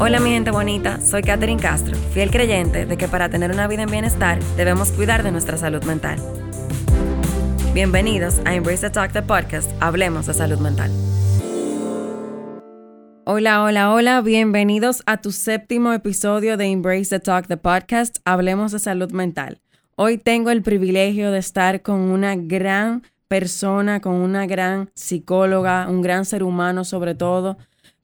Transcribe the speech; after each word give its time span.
Hola 0.00 0.20
mi 0.20 0.30
gente 0.30 0.52
bonita, 0.52 1.00
soy 1.00 1.22
Katherine 1.22 1.60
Castro, 1.60 1.96
fiel 2.14 2.30
creyente 2.30 2.86
de 2.86 2.96
que 2.96 3.08
para 3.08 3.30
tener 3.30 3.50
una 3.50 3.66
vida 3.66 3.82
en 3.82 3.90
bienestar 3.90 4.38
debemos 4.56 4.92
cuidar 4.92 5.24
de 5.24 5.32
nuestra 5.32 5.56
salud 5.56 5.82
mental. 5.82 6.20
Bienvenidos 7.74 8.40
a 8.44 8.54
Embrace 8.54 8.82
the 8.82 8.90
Talk, 8.90 9.12
the 9.12 9.22
podcast, 9.22 9.68
Hablemos 9.80 10.26
de 10.26 10.34
Salud 10.34 10.60
Mental. 10.60 10.88
Hola, 13.24 13.64
hola, 13.64 13.92
hola, 13.92 14.20
bienvenidos 14.20 15.02
a 15.06 15.16
tu 15.16 15.32
séptimo 15.32 15.92
episodio 15.92 16.56
de 16.56 16.66
Embrace 16.66 17.10
the 17.10 17.18
Talk, 17.18 17.48
the 17.48 17.56
podcast, 17.56 18.18
Hablemos 18.24 18.70
de 18.70 18.78
Salud 18.78 19.10
Mental. 19.10 19.60
Hoy 19.96 20.16
tengo 20.16 20.50
el 20.50 20.62
privilegio 20.62 21.32
de 21.32 21.40
estar 21.40 21.82
con 21.82 21.98
una 21.98 22.36
gran 22.36 23.02
persona, 23.26 24.00
con 24.00 24.14
una 24.14 24.46
gran 24.46 24.90
psicóloga, 24.94 25.88
un 25.88 26.02
gran 26.02 26.24
ser 26.24 26.44
humano 26.44 26.84
sobre 26.84 27.16
todo, 27.16 27.58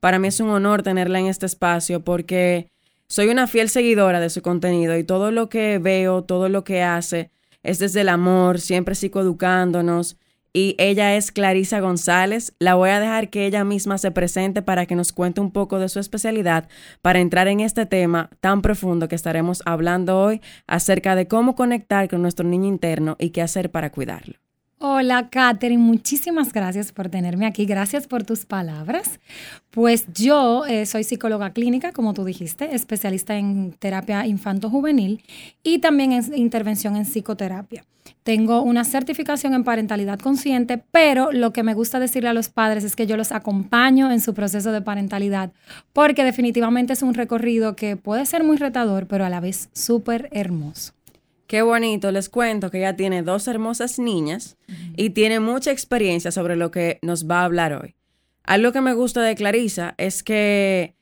para 0.05 0.19
mí 0.19 0.29
es 0.29 0.39
un 0.39 0.51
honor 0.51 0.83
tenerla 0.83 1.19
en 1.19 1.29
este 1.29 1.47
espacio 1.47 2.05
porque 2.05 2.69
soy 3.07 3.29
una 3.29 3.47
fiel 3.47 3.71
seguidora 3.71 4.21
de 4.21 4.29
su 4.29 4.43
contenido 4.43 4.99
y 4.99 5.03
todo 5.03 5.31
lo 5.31 5.49
que 5.49 5.79
veo, 5.79 6.25
todo 6.25 6.51
lo 6.51 6.63
que 6.63 6.83
hace 6.83 7.31
es 7.63 7.79
desde 7.79 8.03
el 8.03 8.11
amor, 8.11 8.61
siempre 8.61 8.97
psicoeducándonos. 8.97 10.19
Y 10.53 10.75
ella 10.77 11.17
es 11.17 11.33
Clarisa 11.33 11.81
González. 11.81 12.53
La 12.59 12.75
voy 12.75 12.91
a 12.91 13.01
dejar 13.01 13.31
que 13.31 13.47
ella 13.47 13.65
misma 13.65 13.97
se 13.97 14.11
presente 14.11 14.61
para 14.61 14.85
que 14.85 14.95
nos 14.95 15.11
cuente 15.11 15.41
un 15.41 15.53
poco 15.53 15.79
de 15.79 15.89
su 15.89 16.01
especialidad 16.01 16.69
para 17.01 17.21
entrar 17.21 17.49
en 17.49 17.61
este 17.61 17.87
tema 17.87 18.29
tan 18.41 18.61
profundo 18.61 19.09
que 19.09 19.17
estaremos 19.17 19.63
hablando 19.65 20.21
hoy 20.21 20.43
acerca 20.67 21.17
de 21.17 21.29
cómo 21.29 21.55
conectar 21.55 22.11
con 22.11 22.21
nuestro 22.21 22.47
niño 22.47 22.69
interno 22.69 23.17
y 23.19 23.31
qué 23.31 23.41
hacer 23.41 23.71
para 23.71 23.91
cuidarlo. 23.91 24.44
Hola, 24.87 25.31
Katherine, 25.31 25.83
muchísimas 25.83 26.53
gracias 26.53 26.93
por 26.93 27.09
tenerme 27.09 27.47
aquí. 27.47 27.65
Gracias 27.65 28.07
por 28.07 28.23
tus 28.23 28.45
palabras. 28.45 29.19
Pues 29.71 30.05
yo 30.13 30.67
eh, 30.67 30.85
soy 30.85 31.05
psicóloga 31.05 31.55
clínica, 31.55 31.93
como 31.93 32.13
tú 32.13 32.23
dijiste, 32.23 32.75
especialista 32.75 33.35
en 33.35 33.73
terapia 33.79 34.27
infanto-juvenil 34.27 35.25
y 35.63 35.79
también 35.79 36.13
en 36.13 36.37
intervención 36.37 36.97
en 36.97 37.07
psicoterapia. 37.07 37.87
Tengo 38.25 38.61
una 38.61 38.85
certificación 38.85 39.55
en 39.55 39.65
parentalidad 39.65 40.19
consciente, 40.19 40.85
pero 40.91 41.33
lo 41.33 41.55
que 41.55 41.63
me 41.63 41.73
gusta 41.73 41.99
decirle 41.99 42.29
a 42.29 42.35
los 42.35 42.51
padres 42.51 42.85
es 42.85 42.95
que 42.95 43.07
yo 43.07 43.17
los 43.17 43.33
acompaño 43.33 44.13
en 44.13 44.21
su 44.21 44.35
proceso 44.35 44.71
de 44.71 44.83
parentalidad, 44.83 45.51
porque 45.95 46.25
definitivamente 46.25 46.93
es 46.93 47.01
un 47.01 47.15
recorrido 47.15 47.75
que 47.75 47.97
puede 47.97 48.27
ser 48.27 48.45
muy 48.45 48.59
retador, 48.59 49.07
pero 49.07 49.25
a 49.25 49.31
la 49.31 49.41
vez 49.41 49.71
súper 49.73 50.29
hermoso. 50.31 50.94
Qué 51.55 51.63
bonito, 51.63 52.11
les 52.11 52.29
cuento 52.29 52.69
que 52.69 52.79
ella 52.79 52.97
tiene 52.97 53.23
dos 53.23 53.47
hermosas 53.47 54.01
niñas 54.01 54.57
y 54.97 55.11
tiene 55.11 55.39
mucha 55.39 55.71
experiencia 55.71 56.33
sobre 56.33 56.57
lo 56.57 56.73
que 56.73 56.99
nos 57.01 57.31
va 57.31 57.43
a 57.43 57.45
hablar 57.45 57.75
hoy. 57.75 57.95
Algo 58.43 58.73
que 58.73 58.81
me 58.81 58.93
gusta 58.93 59.23
de 59.23 59.37
Clarisa 59.37 59.95
es 59.97 60.25
que 60.25 60.97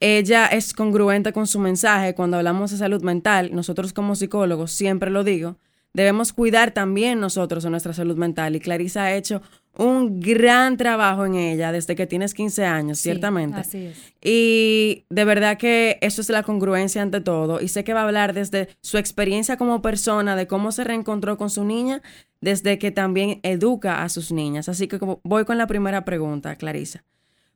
ella 0.00 0.46
es 0.46 0.72
congruente 0.72 1.34
con 1.34 1.46
su 1.46 1.58
mensaje 1.58 2.14
cuando 2.14 2.38
hablamos 2.38 2.70
de 2.70 2.78
salud 2.78 3.02
mental. 3.02 3.50
Nosotros 3.52 3.92
como 3.92 4.14
psicólogos, 4.14 4.72
siempre 4.72 5.10
lo 5.10 5.24
digo, 5.24 5.58
debemos 5.98 6.32
cuidar 6.32 6.70
también 6.70 7.18
nosotros 7.18 7.64
de 7.64 7.70
nuestra 7.70 7.92
salud 7.92 8.16
mental 8.16 8.54
y 8.54 8.60
Clarisa 8.60 9.02
ha 9.02 9.14
hecho 9.16 9.42
un 9.76 10.20
gran 10.20 10.76
trabajo 10.76 11.26
en 11.26 11.34
ella 11.34 11.72
desde 11.72 11.96
que 11.96 12.06
tienes 12.06 12.34
15 12.34 12.64
años, 12.64 13.00
ciertamente. 13.00 13.58
Así 13.58 13.86
es. 13.86 13.98
Y 14.22 15.06
de 15.10 15.24
verdad 15.24 15.58
que 15.58 15.98
eso 16.00 16.20
es 16.20 16.28
la 16.28 16.44
congruencia 16.44 17.02
ante 17.02 17.20
todo. 17.20 17.60
Y 17.60 17.66
sé 17.66 17.82
que 17.82 17.94
va 17.94 18.02
a 18.02 18.04
hablar 18.04 18.32
desde 18.32 18.68
su 18.80 18.96
experiencia 18.96 19.56
como 19.56 19.82
persona, 19.82 20.36
de 20.36 20.46
cómo 20.46 20.70
se 20.70 20.84
reencontró 20.84 21.36
con 21.36 21.50
su 21.50 21.64
niña, 21.64 22.00
desde 22.40 22.78
que 22.78 22.92
también 22.92 23.40
educa 23.42 24.04
a 24.04 24.08
sus 24.08 24.30
niñas. 24.30 24.68
Así 24.68 24.86
que 24.86 25.00
voy 25.24 25.44
con 25.44 25.58
la 25.58 25.66
primera 25.66 26.04
pregunta, 26.04 26.54
Clarisa. 26.54 27.02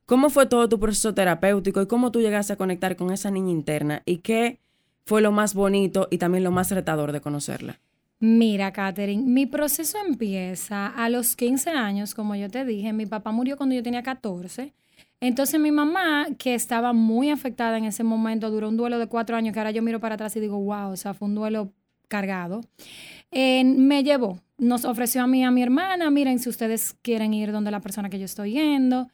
¿Cómo 0.05 0.29
fue 0.29 0.47
todo 0.47 0.67
tu 0.67 0.81
proceso 0.81 1.13
terapéutico 1.13 1.81
y 1.81 1.87
cómo 1.87 2.11
tú 2.11 2.19
llegaste 2.19 2.51
a 2.51 2.57
conectar 2.57 2.97
con 2.97 3.13
esa 3.13 3.31
niña 3.31 3.51
interna? 3.51 4.01
¿Y 4.05 4.17
qué 4.17 4.59
fue 5.05 5.21
lo 5.21 5.31
más 5.31 5.53
bonito 5.53 6.09
y 6.11 6.17
también 6.17 6.43
lo 6.43 6.51
más 6.51 6.71
retador 6.71 7.13
de 7.13 7.21
conocerla? 7.21 7.79
Mira, 8.25 8.71
Katherine, 8.71 9.21
mi 9.21 9.45
proceso 9.45 9.97
empieza 9.97 10.87
a 10.87 11.09
los 11.09 11.35
15 11.35 11.71
años, 11.71 12.15
como 12.15 12.35
yo 12.35 12.49
te 12.49 12.63
dije. 12.63 12.93
Mi 12.93 13.05
papá 13.05 13.33
murió 13.33 13.57
cuando 13.57 13.75
yo 13.75 13.83
tenía 13.83 14.01
14. 14.01 14.71
Entonces 15.19 15.59
mi 15.59 15.71
mamá, 15.71 16.27
que 16.37 16.55
estaba 16.55 16.93
muy 16.93 17.29
afectada 17.29 17.77
en 17.77 17.83
ese 17.83 18.05
momento, 18.05 18.49
duró 18.49 18.69
un 18.69 18.77
duelo 18.77 18.97
de 18.97 19.07
cuatro 19.07 19.35
años, 19.35 19.51
que 19.51 19.59
ahora 19.59 19.71
yo 19.71 19.81
miro 19.81 19.99
para 19.99 20.15
atrás 20.15 20.33
y 20.37 20.39
digo, 20.39 20.57
wow, 20.57 20.91
o 20.91 20.95
sea, 20.95 21.13
fue 21.13 21.27
un 21.27 21.35
duelo 21.35 21.73
cargado. 22.07 22.61
me 23.33 24.03
llevó, 24.05 24.39
nos 24.57 24.85
ofreció 24.85 25.21
a 25.23 25.27
mí 25.27 25.43
a 25.43 25.51
mi 25.51 25.61
hermana, 25.61 26.09
miren, 26.09 26.39
si 26.39 26.47
ustedes 26.47 26.95
quieren 27.01 27.33
ir 27.33 27.51
donde 27.51 27.71
la 27.71 27.81
persona 27.81 28.09
que 28.09 28.19
yo 28.19 28.25
estoy 28.25 28.53
yendo. 28.53 29.09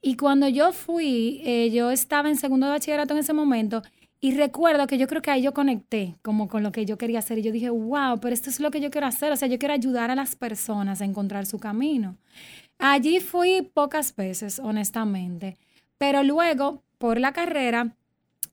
Y 0.00 0.16
cuando 0.16 0.48
yo 0.48 0.72
fui, 0.72 1.42
eh, 1.44 1.68
yo 1.70 1.90
estaba 1.90 2.30
en 2.30 2.38
segundo 2.38 2.64
de 2.68 2.72
bachillerato 2.72 3.12
en 3.12 3.20
ese 3.20 3.34
momento 3.34 3.82
y 4.20 4.32
recuerdo 4.36 4.86
que 4.86 4.98
yo 4.98 5.06
creo 5.06 5.22
que 5.22 5.30
ahí 5.30 5.42
yo 5.42 5.54
conecté 5.54 6.16
como 6.22 6.48
con 6.48 6.62
lo 6.62 6.72
que 6.72 6.84
yo 6.84 6.98
quería 6.98 7.20
hacer 7.20 7.38
y 7.38 7.42
yo 7.42 7.52
dije, 7.52 7.70
wow, 7.70 8.20
pero 8.20 8.34
esto 8.34 8.50
es 8.50 8.60
lo 8.60 8.70
que 8.70 8.80
yo 8.80 8.90
quiero 8.90 9.06
hacer, 9.06 9.32
o 9.32 9.36
sea, 9.36 9.48
yo 9.48 9.58
quiero 9.58 9.72
ayudar 9.72 10.10
a 10.10 10.14
las 10.14 10.36
personas 10.36 11.00
a 11.00 11.06
encontrar 11.06 11.46
su 11.46 11.58
camino. 11.58 12.16
Allí 12.78 13.20
fui 13.20 13.62
pocas 13.62 14.14
veces, 14.14 14.58
honestamente, 14.58 15.56
pero 15.96 16.22
luego, 16.22 16.82
por 16.98 17.18
la 17.18 17.32
carrera, 17.32 17.96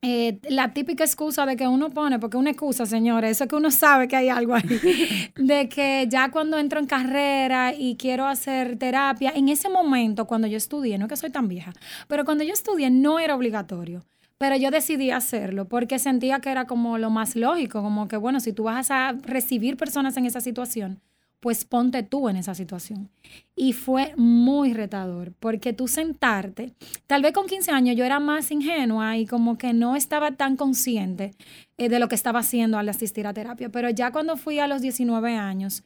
eh, 0.01 0.39
la 0.49 0.73
típica 0.73 1.03
excusa 1.03 1.45
de 1.45 1.57
que 1.57 1.67
uno 1.67 1.89
pone, 1.89 2.17
porque 2.19 2.37
una 2.37 2.51
excusa, 2.51 2.85
señores, 2.85 3.31
eso 3.31 3.43
es 3.43 3.49
que 3.49 3.55
uno 3.55 3.71
sabe 3.71 4.07
que 4.07 4.15
hay 4.15 4.29
algo 4.29 4.53
ahí, 4.55 5.31
de 5.35 5.67
que 5.67 6.07
ya 6.09 6.31
cuando 6.31 6.57
entro 6.57 6.79
en 6.79 6.85
carrera 6.85 7.73
y 7.73 7.97
quiero 7.97 8.25
hacer 8.25 8.77
terapia, 8.77 9.33
en 9.35 9.49
ese 9.49 9.69
momento, 9.69 10.27
cuando 10.27 10.47
yo 10.47 10.55
estudié, 10.55 10.97
no 10.97 11.09
que 11.09 11.17
soy 11.17 11.29
tan 11.29 11.49
vieja, 11.49 11.73
pero 12.07 12.23
cuando 12.23 12.45
yo 12.45 12.53
estudié 12.53 12.89
no 12.89 13.19
era 13.19 13.35
obligatorio. 13.35 14.05
Pero 14.37 14.55
yo 14.55 14.71
decidí 14.71 15.11
hacerlo 15.11 15.67
porque 15.67 15.99
sentía 15.99 16.39
que 16.39 16.51
era 16.51 16.65
como 16.65 16.97
lo 16.97 17.09
más 17.09 17.35
lógico, 17.35 17.81
como 17.81 18.07
que, 18.07 18.17
bueno, 18.17 18.39
si 18.39 18.53
tú 18.53 18.63
vas 18.63 18.91
a 18.91 19.13
recibir 19.13 19.77
personas 19.77 20.15
en 20.17 20.25
esa 20.25 20.41
situación, 20.41 21.01
pues 21.39 21.65
ponte 21.65 22.03
tú 22.03 22.29
en 22.29 22.35
esa 22.35 22.55
situación. 22.55 23.09
Y 23.55 23.73
fue 23.73 24.13
muy 24.17 24.73
retador, 24.73 25.33
porque 25.39 25.73
tú 25.73 25.87
sentarte, 25.87 26.73
tal 27.05 27.21
vez 27.21 27.33
con 27.33 27.47
15 27.47 27.71
años 27.71 27.95
yo 27.95 28.05
era 28.05 28.19
más 28.19 28.51
ingenua 28.51 29.17
y 29.17 29.25
como 29.25 29.57
que 29.57 29.73
no 29.73 29.95
estaba 29.95 30.31
tan 30.31 30.55
consciente 30.55 31.33
eh, 31.77 31.89
de 31.89 31.99
lo 31.99 32.07
que 32.07 32.15
estaba 32.15 32.39
haciendo 32.39 32.77
al 32.77 32.89
asistir 32.89 33.27
a 33.27 33.33
terapia, 33.33 33.69
pero 33.69 33.89
ya 33.89 34.11
cuando 34.11 34.37
fui 34.37 34.59
a 34.59 34.67
los 34.67 34.81
19 34.81 35.35
años, 35.35 35.83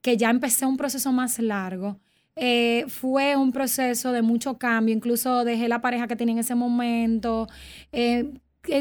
que 0.00 0.16
ya 0.16 0.30
empecé 0.30 0.66
un 0.66 0.76
proceso 0.76 1.12
más 1.12 1.38
largo, 1.38 1.98
eh, 2.36 2.84
fue 2.88 3.36
un 3.36 3.52
proceso 3.52 4.12
de 4.12 4.22
mucho 4.22 4.58
cambio, 4.58 4.94
incluso 4.94 5.44
dejé 5.44 5.68
la 5.68 5.80
pareja 5.80 6.08
que 6.08 6.16
tenía 6.16 6.32
en 6.32 6.38
ese 6.40 6.54
momento, 6.54 7.48
eh, 7.92 8.32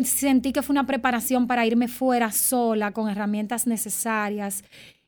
sentí 0.04 0.54
que 0.54 0.62
fue 0.62 0.74
una 0.74 0.86
preparación 0.86 1.48
para 1.48 1.66
irme 1.66 1.88
fuera 1.88 2.32
sola, 2.32 2.92
con 2.92 3.10
herramientas 3.10 3.68
necesarias. 3.68 4.64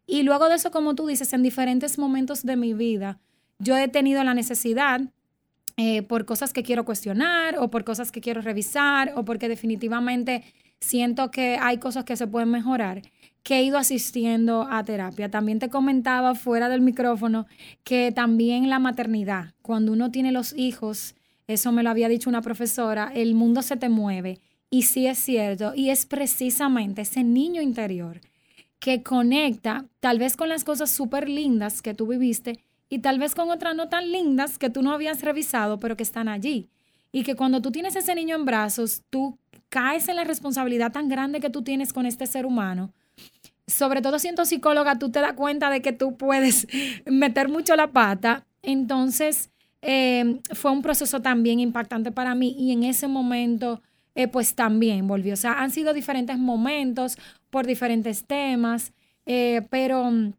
Y 0.06 0.24
luego 0.24 0.50
de 0.50 0.56
eso, 0.56 0.72
como 0.72 0.96
tú 0.96 1.08
dices, 1.08 1.34
en 1.34 1.42
diferentes 1.42 1.98
momentos 1.98 2.44
de 2.44 2.56
mi 2.56 2.74
vida, 2.74 3.20
yo 3.58 3.78
he 3.78 3.88
tenido 3.88 4.24
la 4.24 4.34
necesidad 4.34 5.02
eh, 5.78 6.04
por 6.04 6.26
cosas 6.26 6.54
que 6.54 6.64
quiero 6.64 6.86
cuestionar 6.86 7.58
o 7.58 7.70
por 7.70 7.84
cosas 7.84 8.12
que 8.12 8.22
quiero 8.22 8.42
revisar 8.42 9.14
o 9.16 9.26
porque 9.26 9.50
definitivamente 9.50 10.44
siento 10.80 11.32
que 11.32 11.58
hay 11.60 11.80
cosas 11.80 12.06
que 12.06 12.16
se 12.16 12.28
pueden 12.28 12.50
mejorar 12.50 13.02
que 13.46 13.60
he 13.60 13.64
ido 13.64 13.78
asistiendo 13.78 14.68
a 14.72 14.84
terapia. 14.84 15.30
También 15.30 15.60
te 15.60 15.70
comentaba 15.70 16.34
fuera 16.34 16.68
del 16.68 16.82
micrófono 16.82 17.46
que 17.84 18.12
también 18.12 18.72
la 18.72 18.80
maternidad, 18.80 19.54
cuando 19.62 19.92
uno 19.92 20.10
tiene 20.10 20.32
los 20.32 20.58
hijos, 20.58 21.14
eso 21.46 21.72
me 21.72 21.84
lo 21.84 21.92
había 21.92 22.10
dicho 22.10 22.28
una 22.28 22.42
profesora, 22.42 23.12
el 23.14 23.36
mundo 23.36 23.62
se 23.62 23.78
te 23.78 23.88
mueve. 23.88 24.40
Y 24.72 24.82
sí 24.82 25.06
es 25.06 25.20
cierto, 25.20 25.74
y 25.76 25.92
es 25.92 26.08
precisamente 26.08 27.04
ese 27.04 27.24
niño 27.24 27.62
interior 27.62 28.20
que 28.80 29.04
conecta 29.04 29.86
tal 30.00 30.18
vez 30.18 30.36
con 30.36 30.50
las 30.50 30.64
cosas 30.64 30.90
súper 30.90 31.30
lindas 31.30 31.84
que 31.84 31.94
tú 31.94 32.08
viviste 32.08 32.58
y 32.90 33.00
tal 33.00 33.20
vez 33.20 33.36
con 33.36 33.52
otras 33.52 33.76
no 33.76 33.90
tan 33.90 34.12
lindas 34.12 34.58
que 34.58 34.72
tú 34.72 34.82
no 34.82 34.92
habías 34.92 35.22
revisado, 35.22 35.80
pero 35.80 35.96
que 35.96 36.04
están 36.04 36.30
allí. 36.30 36.68
Y 37.12 37.22
que 37.22 37.36
cuando 37.36 37.62
tú 37.62 37.72
tienes 37.72 37.96
ese 37.96 38.16
niño 38.16 38.36
en 38.38 38.46
brazos, 38.46 39.04
tú 39.12 39.38
caes 39.70 40.10
en 40.10 40.16
la 40.16 40.24
responsabilidad 40.24 40.92
tan 40.92 41.10
grande 41.10 41.40
que 41.40 41.52
tú 41.52 41.62
tienes 41.62 41.94
con 41.94 42.08
este 42.08 42.26
ser 42.26 42.48
humano 42.48 42.92
sobre 43.68 44.02
todo 44.02 44.20
siendo 44.20 44.46
psicóloga, 44.46 44.98
tú 45.00 45.10
te 45.10 45.20
das 45.20 45.34
cuenta 45.34 45.70
de 45.70 45.82
que 45.82 45.92
tú 45.92 46.18
puedes 46.18 46.68
meter 47.06 47.50
mucho 47.50 47.76
la 47.76 47.88
pata. 47.88 48.46
Entonces, 48.62 49.50
eh, 49.82 50.40
fue 50.54 50.72
un 50.72 50.82
proceso 50.82 51.22
también 51.22 51.60
impactante 51.60 52.12
para 52.12 52.36
mí 52.36 52.56
y 52.58 52.72
en 52.72 52.84
ese 52.84 53.08
momento, 53.08 53.82
eh, 54.16 54.28
pues 54.28 54.56
también 54.56 55.08
volvió. 55.08 55.34
O 55.34 55.38
sea, 55.38 55.62
han 55.62 55.72
sido 55.72 55.94
diferentes 55.94 56.38
momentos 56.38 57.18
por 57.50 57.66
diferentes 57.66 58.26
temas, 58.26 58.94
eh, 59.26 59.62
pero 59.70 60.10
mm, 60.12 60.34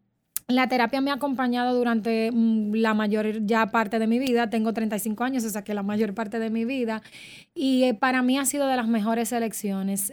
la 0.47 0.67
terapia 0.67 1.01
me 1.01 1.11
ha 1.11 1.15
acompañado 1.15 1.77
durante 1.77 2.31
mm, 2.31 2.73
la 2.75 2.93
mayor 2.93 3.45
ya 3.45 3.67
parte 3.67 3.99
de 3.99 4.07
mi 4.07 4.19
vida. 4.19 4.49
Tengo 4.49 4.73
35 4.73 5.23
años, 5.23 5.43
o 5.43 5.49
sea 5.49 5.63
que 5.63 5.73
la 5.73 5.83
mayor 5.83 6.13
parte 6.13 6.39
de 6.39 6.49
mi 6.49 6.65
vida. 6.65 7.01
Y 7.53 7.93
para 7.93 8.21
mí 8.21 8.37
ha 8.37 8.45
sido 8.45 8.67
de 8.67 8.75
las 8.75 8.87
mejores 8.87 9.31
elecciones 9.31 10.11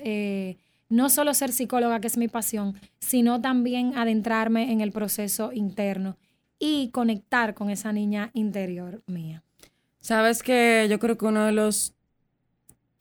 no 0.88 1.10
solo 1.10 1.34
ser 1.34 1.52
psicóloga, 1.52 2.00
que 2.00 2.06
es 2.06 2.16
mi 2.16 2.28
pasión, 2.28 2.78
sino 3.00 3.40
también 3.40 3.96
adentrarme 3.96 4.72
en 4.72 4.80
el 4.80 4.92
proceso 4.92 5.52
interno 5.52 6.16
y 6.58 6.90
conectar 6.90 7.54
con 7.54 7.70
esa 7.70 7.92
niña 7.92 8.30
interior 8.32 9.02
mía. 9.06 9.42
Sabes 10.00 10.42
que 10.42 10.86
yo 10.90 10.98
creo 10.98 11.16
que 11.16 11.26
uno 11.26 11.46
de 11.46 11.52
los 11.52 11.94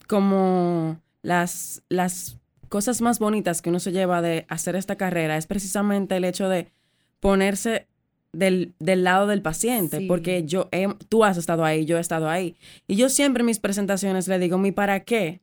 como 0.06 1.00
las, 1.22 1.82
las 1.88 2.38
cosas 2.68 3.00
más 3.00 3.18
bonitas 3.18 3.62
que 3.62 3.70
uno 3.70 3.80
se 3.80 3.92
lleva 3.92 4.20
de 4.20 4.46
hacer 4.48 4.76
esta 4.76 4.96
carrera 4.96 5.36
es 5.36 5.46
precisamente 5.46 6.16
el 6.16 6.24
hecho 6.24 6.48
de 6.48 6.68
ponerse 7.20 7.86
del, 8.32 8.74
lado 8.80 9.26
del 9.26 9.42
paciente, 9.42 10.00
porque 10.08 10.44
yo 10.44 10.68
tú 11.08 11.24
has 11.24 11.36
estado 11.36 11.64
ahí, 11.64 11.84
yo 11.84 11.98
he 11.98 12.00
estado 12.00 12.28
ahí. 12.28 12.56
Y 12.86 12.96
yo 12.96 13.08
siempre 13.08 13.42
en 13.42 13.46
mis 13.46 13.60
presentaciones 13.60 14.28
le 14.28 14.38
digo, 14.38 14.58
mi 14.58 14.72
para 14.72 15.00
qué 15.00 15.40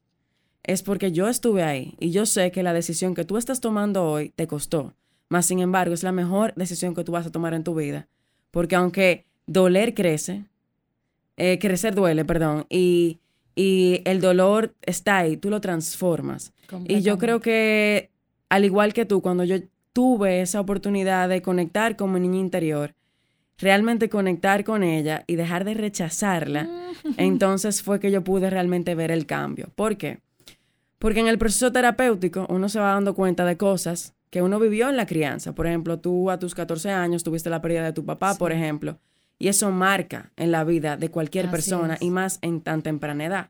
es 0.63 0.84
porque 0.84 1.12
yo 1.12 1.28
estuve 1.28 1.63
ahí 1.63 1.96
y 2.00 2.12
yo 2.12 2.25
sé 2.25 2.52
que 2.52 2.63
la 2.63 2.74
decisión 2.74 3.16
que 3.16 3.25
tú 3.25 3.38
estás 3.38 3.62
tomando 3.62 4.06
hoy 4.06 4.30
te 4.30 4.48
costó. 4.48 4.94
Mas, 5.30 5.46
sin 5.46 5.60
embargo, 5.60 5.94
es 5.94 6.04
la 6.04 6.12
mejor 6.12 6.54
decisión 6.56 6.94
que 6.94 7.04
tú 7.04 7.13
vas 7.13 7.25
a 7.25 7.31
tomar 7.31 7.54
en 7.54 7.63
tu 7.63 7.74
vida. 7.74 8.08
Porque 8.52 8.75
aunque 8.75 9.25
doler 9.48 9.94
crece, 9.94 10.46
eh, 11.38 11.58
crecer 11.58 11.96
duele, 11.96 12.25
perdón, 12.25 12.66
y, 12.69 13.19
y 13.56 14.02
el 14.06 14.19
dolor 14.19 14.75
está 14.81 15.19
ahí, 15.19 15.38
tú 15.38 15.50
lo 15.50 15.62
transformas. 15.62 16.54
Y 16.86 17.02
yo 17.02 17.18
creo 17.18 17.40
que, 17.40 18.12
al 18.50 18.66
igual 18.66 18.94
que 18.94 19.06
tú, 19.06 19.22
cuando 19.22 19.44
yo 19.44 19.56
tuve 19.94 20.42
esa 20.42 20.60
oportunidad 20.60 21.30
de 21.30 21.42
conectar 21.42 21.96
con 21.96 22.12
mi 22.12 22.19
niña 22.19 22.40
interior, 22.40 22.94
realmente 23.58 24.10
conectar 24.10 24.63
con 24.63 24.84
ella 24.84 25.24
y 25.28 25.36
dejar 25.36 25.63
de 25.63 25.74
rechazarla, 25.75 26.69
entonces 27.18 27.81
fue 27.81 28.00
que 28.00 28.12
yo 28.12 28.24
pude 28.24 28.50
realmente 28.50 28.96
ver 28.96 29.12
el 29.12 29.25
cambio. 29.25 29.69
¿Por 29.75 29.98
qué? 29.98 30.19
Porque 31.01 31.19
en 31.19 31.27
el 31.27 31.39
proceso 31.39 31.71
terapéutico 31.71 32.45
uno 32.48 32.69
se 32.69 32.80
va 32.80 32.94
dando 32.94 33.15
cuenta 33.15 33.44
de 33.44 33.57
cosas 33.57 34.13
que 34.30 34.44
uno 34.44 34.59
vivió 34.59 34.88
en 34.88 34.98
la 34.98 35.07
crianza. 35.07 35.56
Por 35.56 35.65
ejemplo, 35.65 35.98
tú 35.98 36.30
a 36.30 36.38
tus 36.38 36.53
14 36.53 36.92
años 36.92 37.24
tuviste 37.24 37.50
la 37.50 37.59
pérdida 37.59 37.83
de 37.83 37.92
tu 37.92 38.06
papá, 38.06 38.36
por 38.36 38.51
ejemplo, 38.51 39.00
y 39.39 39.48
eso 39.48 39.71
marca 39.71 40.31
en 40.38 40.51
la 40.51 40.63
vida 40.63 40.98
de 40.98 41.09
cualquier 41.09 41.50
persona 41.50 41.98
y 42.00 42.12
más 42.12 42.38
en 42.44 42.62
tan 42.62 42.83
temprana 42.83 43.25
edad. 43.25 43.50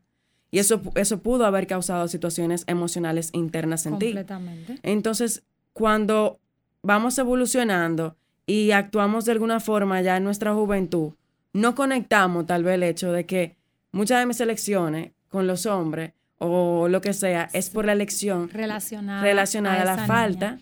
Y 0.50 0.60
eso, 0.60 0.80
eso 0.94 1.18
pudo 1.18 1.44
haber 1.44 1.66
causado 1.66 2.08
situaciones 2.08 2.64
emocionales 2.68 3.28
internas 3.34 3.84
en 3.84 3.98
ti. 3.98 4.06
Completamente. 4.06 4.78
Entonces, 4.82 5.42
cuando 5.74 6.40
vamos 6.82 7.18
evolucionando 7.18 8.16
y 8.46 8.70
actuamos 8.70 9.26
de 9.26 9.32
alguna 9.32 9.60
forma 9.60 10.00
ya 10.00 10.16
en 10.16 10.24
nuestra 10.24 10.54
juventud, 10.54 11.12
no 11.52 11.74
conectamos 11.74 12.46
tal 12.46 12.64
vez 12.64 12.76
el 12.76 12.84
hecho 12.84 13.12
de 13.12 13.26
que 13.26 13.56
muchas 13.90 14.20
de 14.20 14.26
mis 14.26 14.40
elecciones 14.40 15.12
con 15.28 15.46
los 15.46 15.66
hombres 15.66 16.12
o 16.42 16.88
lo 16.88 17.00
que 17.00 17.12
sea 17.12 17.48
es 17.52 17.70
por 17.70 17.84
la 17.84 17.92
elección 17.92 18.48
relacionada, 18.50 19.22
relacionada 19.22 19.82
a, 19.82 19.84
la 19.84 20.06
falta. 20.06 20.58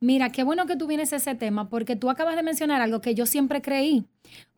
Mira, 0.00 0.30
qué 0.30 0.44
bueno 0.44 0.66
que 0.66 0.76
tú 0.76 0.86
vienes 0.86 1.12
a 1.12 1.16
ese 1.16 1.34
tema 1.34 1.68
porque 1.68 1.96
tú 1.96 2.08
acabas 2.08 2.36
de 2.36 2.42
mencionar 2.42 2.80
algo 2.80 3.00
que 3.00 3.14
yo 3.14 3.26
siempre 3.26 3.60
creí. 3.60 4.04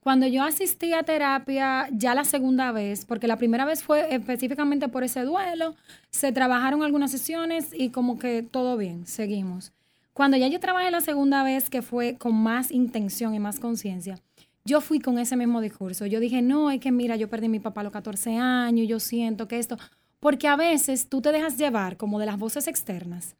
Cuando 0.00 0.26
yo 0.26 0.44
asistí 0.44 0.93
a 0.93 1.02
terapia 1.02 1.88
ya 1.93 2.14
la 2.14 2.25
segunda 2.25 2.72
vez, 2.72 3.05
porque 3.05 3.26
la 3.26 3.37
primera 3.37 3.64
vez 3.64 3.82
fue 3.82 4.14
específicamente 4.14 4.88
por 4.88 5.02
ese 5.02 5.22
duelo, 5.25 5.75
se 6.11 6.32
trabajaron 6.32 6.82
algunas 6.82 7.11
sesiones 7.11 7.69
y 7.72 7.90
como 7.90 8.19
que 8.19 8.43
todo 8.43 8.76
bien, 8.76 9.06
seguimos. 9.06 9.72
Cuando 10.12 10.37
ya 10.37 10.49
yo 10.49 10.61
trabajé 10.61 10.90
la 10.90 11.00
segunda 11.00 11.43
vez, 11.43 11.69
que 11.69 11.82
fue 11.82 12.17
con 12.17 12.34
más 12.34 12.70
intención 12.70 13.34
y 13.34 13.38
más 13.38 13.61
conciencia, 13.61 14.19
yo 14.64 14.81
fui 14.81 15.00
con 15.00 15.19
ese 15.19 15.37
mismo 15.37 15.61
discurso. 15.61 16.06
Yo 16.06 16.20
dije, 16.20 16.43
no, 16.43 16.70
es 16.70 16.81
que 16.81 16.93
mira, 16.93 17.17
yo 17.17 17.28
perdí 17.28 17.46
a 17.46 17.50
mi 17.50 17.61
papá 17.61 17.81
a 17.81 17.84
los 17.84 17.93
14 17.93 18.37
años, 18.37 18.87
yo 18.88 19.00
siento 19.00 19.49
que 19.49 19.58
esto, 19.58 19.78
porque 20.20 20.49
a 20.49 20.56
veces 20.56 21.08
tú 21.08 21.20
te 21.20 21.32
dejas 21.32 21.58
llevar 21.58 21.96
como 21.96 22.19
de 22.19 22.26
las 22.26 22.38
voces 22.38 22.69
externas. 22.69 23.37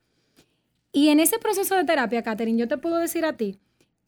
Y 0.92 1.08
en 1.08 1.20
ese 1.20 1.38
proceso 1.38 1.76
de 1.76 1.84
terapia, 1.84 2.22
Katherine, 2.22 2.58
yo 2.58 2.66
te 2.66 2.78
puedo 2.78 2.96
decir 2.96 3.24
a 3.24 3.36
ti 3.36 3.58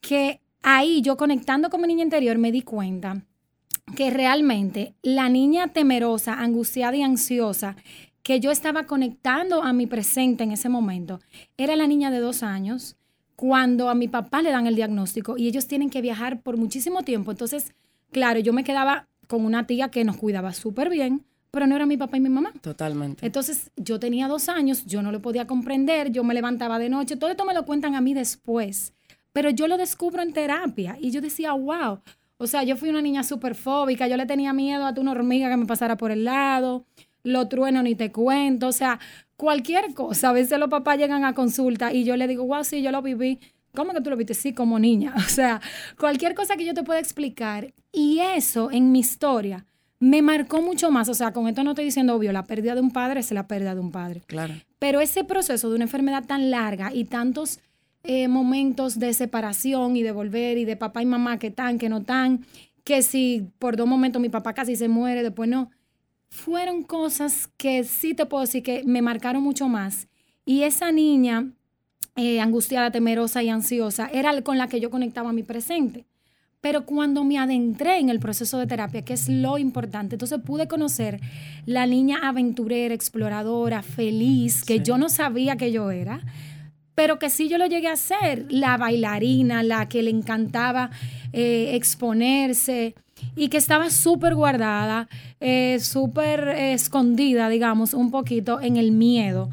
que 0.01 0.41
ahí 0.61 1.01
yo 1.01 1.15
conectando 1.15 1.69
con 1.69 1.81
mi 1.81 1.87
niña 1.87 2.03
interior 2.03 2.37
me 2.37 2.51
di 2.51 2.61
cuenta 2.61 3.23
que 3.95 4.09
realmente 4.09 4.95
la 5.01 5.29
niña 5.29 5.69
temerosa, 5.69 6.33
angustiada 6.33 6.97
y 6.97 7.03
ansiosa 7.03 7.75
que 8.23 8.39
yo 8.39 8.51
estaba 8.51 8.85
conectando 8.85 9.61
a 9.61 9.73
mi 9.73 9.85
presente 9.85 10.43
en 10.43 10.51
ese 10.51 10.69
momento 10.69 11.19
era 11.57 11.75
la 11.75 11.87
niña 11.87 12.09
de 12.09 12.19
dos 12.19 12.41
años 12.41 12.95
cuando 13.35 13.89
a 13.89 13.95
mi 13.95 14.07
papá 14.07 14.41
le 14.41 14.51
dan 14.51 14.67
el 14.67 14.75
diagnóstico 14.75 15.37
y 15.37 15.47
ellos 15.47 15.67
tienen 15.67 15.89
que 15.89 16.01
viajar 16.01 16.41
por 16.41 16.57
muchísimo 16.57 17.03
tiempo. 17.03 17.31
Entonces, 17.31 17.73
claro, 18.11 18.39
yo 18.39 18.53
me 18.53 18.63
quedaba 18.63 19.07
con 19.27 19.45
una 19.45 19.67
tía 19.67 19.89
que 19.89 20.05
nos 20.05 20.17
cuidaba 20.17 20.53
súper 20.53 20.89
bien, 20.89 21.25
pero 21.53 21.67
no 21.67 21.75
era 21.75 21.85
mi 21.85 21.97
papá 21.97 22.17
y 22.17 22.19
mi 22.19 22.29
mamá. 22.29 22.51
Totalmente. 22.61 23.23
Entonces, 23.23 23.69
yo 23.75 23.99
tenía 23.99 24.27
dos 24.27 24.49
años, 24.49 24.85
yo 24.87 25.03
no 25.03 25.11
lo 25.11 25.21
podía 25.21 25.45
comprender, 25.45 26.11
yo 26.11 26.23
me 26.23 26.33
levantaba 26.33 26.79
de 26.79 26.89
noche, 26.89 27.15
todo 27.15 27.29
esto 27.29 27.45
me 27.45 27.53
lo 27.53 27.63
cuentan 27.63 27.93
a 27.93 28.01
mí 28.01 28.15
después, 28.15 28.93
pero 29.31 29.51
yo 29.51 29.67
lo 29.67 29.77
descubro 29.77 30.23
en 30.23 30.33
terapia 30.33 30.97
y 30.99 31.11
yo 31.11 31.21
decía, 31.21 31.53
wow. 31.53 31.99
O 32.37 32.47
sea, 32.47 32.63
yo 32.63 32.75
fui 32.75 32.89
una 32.89 33.03
niña 33.03 33.23
súper 33.23 33.53
fóbica, 33.53 34.07
yo 34.07 34.17
le 34.17 34.25
tenía 34.25 34.51
miedo 34.51 34.85
a 34.85 34.93
una 34.97 35.11
hormiga 35.11 35.47
que 35.49 35.57
me 35.57 35.67
pasara 35.67 35.95
por 35.95 36.11
el 36.11 36.25
lado 36.25 36.85
lo 37.23 37.47
trueno 37.47 37.81
ni 37.81 37.95
te 37.95 38.11
cuento, 38.11 38.67
o 38.67 38.71
sea, 38.71 38.99
cualquier 39.37 39.93
cosa. 39.93 40.29
A 40.29 40.33
veces 40.33 40.59
los 40.59 40.69
papás 40.69 40.97
llegan 40.97 41.23
a 41.23 41.33
consulta 41.33 41.93
y 41.93 42.03
yo 42.03 42.17
le 42.17 42.27
digo, 42.27 42.45
wow, 42.45 42.63
sí, 42.63 42.81
yo 42.81 42.91
lo 42.91 43.01
viví. 43.01 43.39
¿Cómo 43.73 43.93
que 43.93 44.01
tú 44.01 44.09
lo 44.09 44.17
viste? 44.17 44.33
Sí, 44.33 44.53
como 44.53 44.77
niña. 44.77 45.13
O 45.17 45.29
sea, 45.29 45.61
cualquier 45.97 46.35
cosa 46.35 46.55
que 46.55 46.65
yo 46.65 46.73
te 46.73 46.83
pueda 46.83 46.99
explicar. 46.99 47.73
Y 47.91 48.19
eso 48.19 48.69
en 48.71 48.91
mi 48.91 48.99
historia 48.99 49.65
me 49.99 50.21
marcó 50.21 50.61
mucho 50.61 50.91
más. 50.91 51.09
O 51.09 51.13
sea, 51.13 51.31
con 51.31 51.47
esto 51.47 51.63
no 51.63 51.71
estoy 51.71 51.85
diciendo, 51.85 52.15
obvio, 52.15 52.31
la 52.31 52.43
pérdida 52.43 52.75
de 52.75 52.81
un 52.81 52.91
padre 52.91 53.19
es 53.19 53.31
la 53.31 53.47
pérdida 53.47 53.73
de 53.73 53.81
un 53.81 53.91
padre. 53.91 54.21
Claro. 54.27 54.53
Pero 54.79 54.99
ese 55.01 55.23
proceso 55.23 55.69
de 55.69 55.75
una 55.75 55.85
enfermedad 55.85 56.25
tan 56.25 56.51
larga 56.51 56.93
y 56.93 57.05
tantos 57.05 57.59
eh, 58.03 58.27
momentos 58.27 58.99
de 58.99 59.13
separación 59.13 59.95
y 59.95 60.03
de 60.03 60.11
volver 60.11 60.57
y 60.57 60.65
de 60.65 60.75
papá 60.75 61.01
y 61.01 61.05
mamá 61.05 61.39
que 61.39 61.51
tan, 61.51 61.77
que 61.77 61.87
no 61.87 62.03
tan, 62.03 62.45
que 62.83 63.01
si 63.01 63.47
por 63.59 63.77
dos 63.77 63.87
momentos 63.87 64.21
mi 64.21 64.27
papá 64.29 64.53
casi 64.53 64.75
se 64.75 64.89
muere, 64.89 65.23
después 65.23 65.49
no 65.49 65.71
fueron 66.29 66.83
cosas 66.83 67.47
que 67.57 67.83
sí 67.83 68.13
te 68.13 68.25
puedo 68.25 68.41
decir 68.41 68.61
que 68.63 68.83
me 68.83 69.01
marcaron 69.01 69.41
mucho 69.41 69.69
más. 69.69 70.07
Y 70.45 70.63
esa 70.63 70.91
niña 70.91 71.47
eh, 72.15 72.41
angustiada, 72.41 72.91
temerosa 72.91 73.41
y 73.41 73.49
ansiosa 73.49 74.09
era 74.11 74.41
con 74.41 74.57
la 74.57 74.67
que 74.67 74.79
yo 74.79 74.89
conectaba 74.89 75.31
mi 75.31 75.43
presente. 75.43 76.05
Pero 76.63 76.85
cuando 76.85 77.25
me 77.25 77.37
adentré 77.37 77.99
en 77.99 78.07
el 78.07 78.21
proceso 78.21 78.57
de 78.57 78.67
terapia, 78.67 79.01
que 79.01 79.11
es 79.11 79.27
lo 79.27 79.57
importante, 79.57 80.15
entonces 80.15 80.39
pude 80.39 80.69
conocer 80.69 81.19
la 81.65 81.85
niña 81.85 82.19
aventurera, 82.23 82.93
exploradora, 82.95 83.83
feliz, 83.83 84.63
que 84.63 84.79
yo 84.79 84.97
no 84.97 85.09
sabía 85.09 85.57
que 85.57 85.73
yo 85.73 85.91
era, 85.91 86.21
pero 86.95 87.19
que 87.19 87.29
sí 87.29 87.49
yo 87.49 87.57
lo 87.57 87.65
llegué 87.65 87.89
a 87.89 87.97
ser, 87.97 88.45
la 88.49 88.77
bailarina, 88.77 89.61
la 89.61 89.89
que 89.89 90.03
le 90.03 90.11
encantaba 90.11 90.89
eh, 91.33 91.71
exponerse, 91.73 92.95
y 93.35 93.49
que 93.49 93.57
estaba 93.57 93.89
súper 93.89 94.33
guardada, 94.33 95.09
eh, 95.41 95.79
súper 95.81 96.47
escondida, 96.47 97.49
digamos, 97.49 97.93
un 97.93 98.09
poquito 98.09 98.61
en 98.61 98.77
el 98.77 98.93
miedo. 98.93 99.49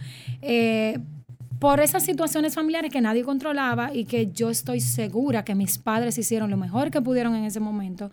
Por 1.61 1.81
esas 1.81 2.03
situaciones 2.03 2.55
familiares 2.55 2.91
que 2.91 3.03
nadie 3.03 3.23
controlaba 3.23 3.95
y 3.95 4.07
que 4.07 4.33
yo 4.33 4.49
estoy 4.49 4.81
segura 4.81 5.45
que 5.45 5.55
mis 5.55 5.77
padres 5.77 6.17
hicieron 6.17 6.51
lo 6.51 6.57
mejor 6.57 6.91
que 6.91 7.03
pudieron 7.03 7.35
en 7.35 7.45
ese 7.45 7.61
momento, 7.61 8.13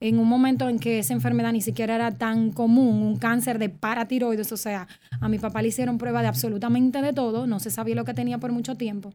en 0.00 0.18
un 0.18 0.26
momento 0.26 0.68
en 0.68 0.80
que 0.80 0.98
esa 0.98 1.14
enfermedad 1.14 1.52
ni 1.52 1.60
siquiera 1.60 1.94
era 1.94 2.18
tan 2.18 2.50
común, 2.50 3.00
un 3.00 3.16
cáncer 3.16 3.60
de 3.60 3.68
paratiroides, 3.68 4.50
o 4.50 4.56
sea, 4.56 4.88
a 5.20 5.28
mi 5.28 5.38
papá 5.38 5.62
le 5.62 5.68
hicieron 5.68 5.96
prueba 5.96 6.22
de 6.22 6.26
absolutamente 6.26 7.00
de 7.00 7.12
todo, 7.12 7.46
no 7.46 7.60
se 7.60 7.70
sabía 7.70 7.94
lo 7.94 8.04
que 8.04 8.14
tenía 8.14 8.38
por 8.38 8.50
mucho 8.50 8.74
tiempo. 8.74 9.14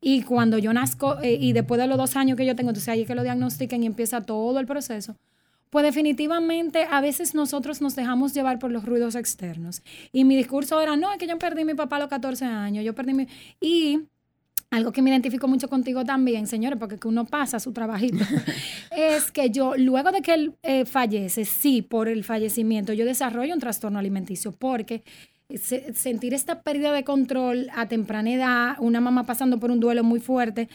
Y 0.00 0.22
cuando 0.22 0.58
yo 0.58 0.72
nazco, 0.72 1.20
eh, 1.22 1.38
y 1.40 1.52
después 1.52 1.80
de 1.80 1.86
los 1.86 1.98
dos 1.98 2.16
años 2.16 2.36
que 2.36 2.44
yo 2.44 2.56
tengo, 2.56 2.70
entonces 2.70 2.88
ahí 2.88 3.02
es 3.02 3.06
que 3.06 3.14
lo 3.14 3.22
diagnostiquen 3.22 3.84
y 3.84 3.86
empieza 3.86 4.20
todo 4.22 4.58
el 4.58 4.66
proceso. 4.66 5.14
Pues 5.72 5.86
definitivamente 5.86 6.86
a 6.90 7.00
veces 7.00 7.34
nosotros 7.34 7.80
nos 7.80 7.96
dejamos 7.96 8.34
llevar 8.34 8.58
por 8.58 8.70
los 8.70 8.84
ruidos 8.84 9.14
externos. 9.14 9.82
Y 10.12 10.24
mi 10.24 10.36
discurso 10.36 10.78
era, 10.82 10.96
no, 10.96 11.10
es 11.10 11.16
que 11.16 11.26
yo 11.26 11.38
perdí 11.38 11.62
a 11.62 11.64
mi 11.64 11.72
papá 11.72 11.96
a 11.96 12.00
los 12.00 12.08
14 12.08 12.44
años, 12.44 12.84
yo 12.84 12.94
perdí 12.94 13.14
mi... 13.14 13.26
Y 13.58 14.00
algo 14.68 14.92
que 14.92 15.00
me 15.00 15.08
identifico 15.08 15.48
mucho 15.48 15.68
contigo 15.68 16.04
también, 16.04 16.46
señores, 16.46 16.78
porque 16.78 16.98
que 16.98 17.08
uno 17.08 17.24
pasa 17.24 17.58
su 17.58 17.72
trabajito, 17.72 18.22
es 18.90 19.32
que 19.32 19.48
yo, 19.48 19.74
luego 19.78 20.12
de 20.12 20.20
que 20.20 20.34
él 20.34 20.54
eh, 20.62 20.84
fallece, 20.84 21.46
sí, 21.46 21.80
por 21.80 22.06
el 22.06 22.22
fallecimiento, 22.22 22.92
yo 22.92 23.06
desarrollo 23.06 23.54
un 23.54 23.60
trastorno 23.60 23.98
alimenticio, 23.98 24.52
porque 24.52 25.04
sentir 25.58 26.34
esta 26.34 26.60
pérdida 26.60 26.92
de 26.92 27.02
control 27.02 27.70
a 27.74 27.88
temprana 27.88 28.30
edad, 28.30 28.76
una 28.78 29.00
mamá 29.00 29.24
pasando 29.24 29.58
por 29.58 29.70
un 29.70 29.80
duelo 29.80 30.04
muy 30.04 30.20
fuerte, 30.20 30.68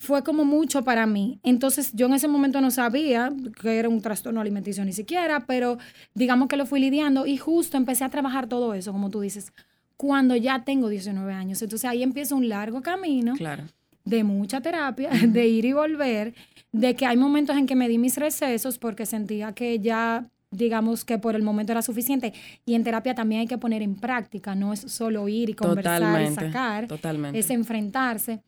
fue 0.00 0.24
como 0.24 0.46
mucho 0.46 0.82
para 0.82 1.06
mí. 1.06 1.38
Entonces 1.42 1.92
yo 1.92 2.06
en 2.06 2.14
ese 2.14 2.26
momento 2.26 2.62
no 2.62 2.70
sabía 2.70 3.30
que 3.60 3.78
era 3.78 3.88
un 3.88 4.00
trastorno 4.00 4.40
alimenticio 4.40 4.82
ni 4.82 4.94
siquiera, 4.94 5.44
pero 5.46 5.76
digamos 6.14 6.48
que 6.48 6.56
lo 6.56 6.64
fui 6.64 6.80
lidiando 6.80 7.26
y 7.26 7.36
justo 7.36 7.76
empecé 7.76 8.04
a 8.04 8.08
trabajar 8.08 8.48
todo 8.48 8.72
eso, 8.72 8.92
como 8.92 9.10
tú 9.10 9.20
dices, 9.20 9.52
cuando 9.98 10.34
ya 10.36 10.64
tengo 10.64 10.88
19 10.88 11.34
años. 11.34 11.60
Entonces 11.60 11.88
ahí 11.88 12.02
empieza 12.02 12.34
un 12.34 12.48
largo 12.48 12.80
camino 12.80 13.34
claro. 13.34 13.64
de 14.06 14.24
mucha 14.24 14.62
terapia, 14.62 15.10
de 15.28 15.46
ir 15.46 15.66
y 15.66 15.74
volver, 15.74 16.34
de 16.72 16.96
que 16.96 17.04
hay 17.04 17.18
momentos 17.18 17.58
en 17.58 17.66
que 17.66 17.76
me 17.76 17.86
di 17.86 17.98
mis 17.98 18.16
recesos 18.16 18.78
porque 18.78 19.04
sentía 19.04 19.52
que 19.52 19.80
ya 19.80 20.24
digamos 20.50 21.04
que 21.04 21.18
por 21.18 21.36
el 21.36 21.42
momento 21.42 21.72
era 21.72 21.82
suficiente. 21.82 22.32
Y 22.64 22.74
en 22.74 22.84
terapia 22.84 23.14
también 23.14 23.42
hay 23.42 23.46
que 23.46 23.58
poner 23.58 23.82
en 23.82 23.96
práctica, 23.96 24.54
no 24.54 24.72
es 24.72 24.80
solo 24.80 25.28
ir 25.28 25.50
y 25.50 25.54
conversar 25.54 26.22
y 26.22 26.34
sacar, 26.34 26.86
totalmente. 26.86 27.38
es 27.38 27.50
enfrentarse. 27.50 28.40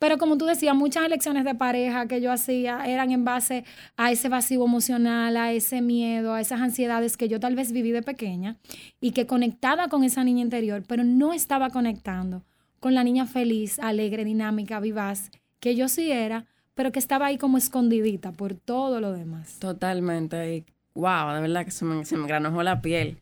Pero 0.00 0.16
como 0.16 0.38
tú 0.38 0.46
decías, 0.46 0.74
muchas 0.74 1.04
elecciones 1.04 1.44
de 1.44 1.54
pareja 1.54 2.06
que 2.06 2.22
yo 2.22 2.32
hacía 2.32 2.86
eran 2.86 3.10
en 3.10 3.22
base 3.22 3.64
a 3.98 4.10
ese 4.10 4.30
vacío 4.30 4.64
emocional, 4.64 5.36
a 5.36 5.52
ese 5.52 5.82
miedo, 5.82 6.32
a 6.32 6.40
esas 6.40 6.62
ansiedades 6.62 7.18
que 7.18 7.28
yo 7.28 7.38
tal 7.38 7.54
vez 7.54 7.70
viví 7.70 7.92
de 7.92 8.00
pequeña 8.00 8.56
y 8.98 9.10
que 9.10 9.26
conectaba 9.26 9.88
con 9.88 10.02
esa 10.02 10.24
niña 10.24 10.40
interior, 10.40 10.82
pero 10.88 11.04
no 11.04 11.34
estaba 11.34 11.68
conectando 11.68 12.42
con 12.80 12.94
la 12.94 13.04
niña 13.04 13.26
feliz, 13.26 13.78
alegre, 13.78 14.24
dinámica, 14.24 14.80
vivaz, 14.80 15.30
que 15.60 15.76
yo 15.76 15.86
sí 15.86 16.10
era, 16.10 16.46
pero 16.74 16.92
que 16.92 16.98
estaba 16.98 17.26
ahí 17.26 17.36
como 17.36 17.58
escondidita 17.58 18.32
por 18.32 18.54
todo 18.54 19.02
lo 19.02 19.12
demás. 19.12 19.58
Totalmente. 19.58 20.56
Y 20.56 20.64
wow, 20.94 21.34
de 21.34 21.42
verdad 21.42 21.66
que 21.66 21.72
se 21.72 21.84
me, 21.84 22.06
se 22.06 22.16
me 22.16 22.26
granojó 22.26 22.62
la 22.62 22.80
piel 22.80 23.18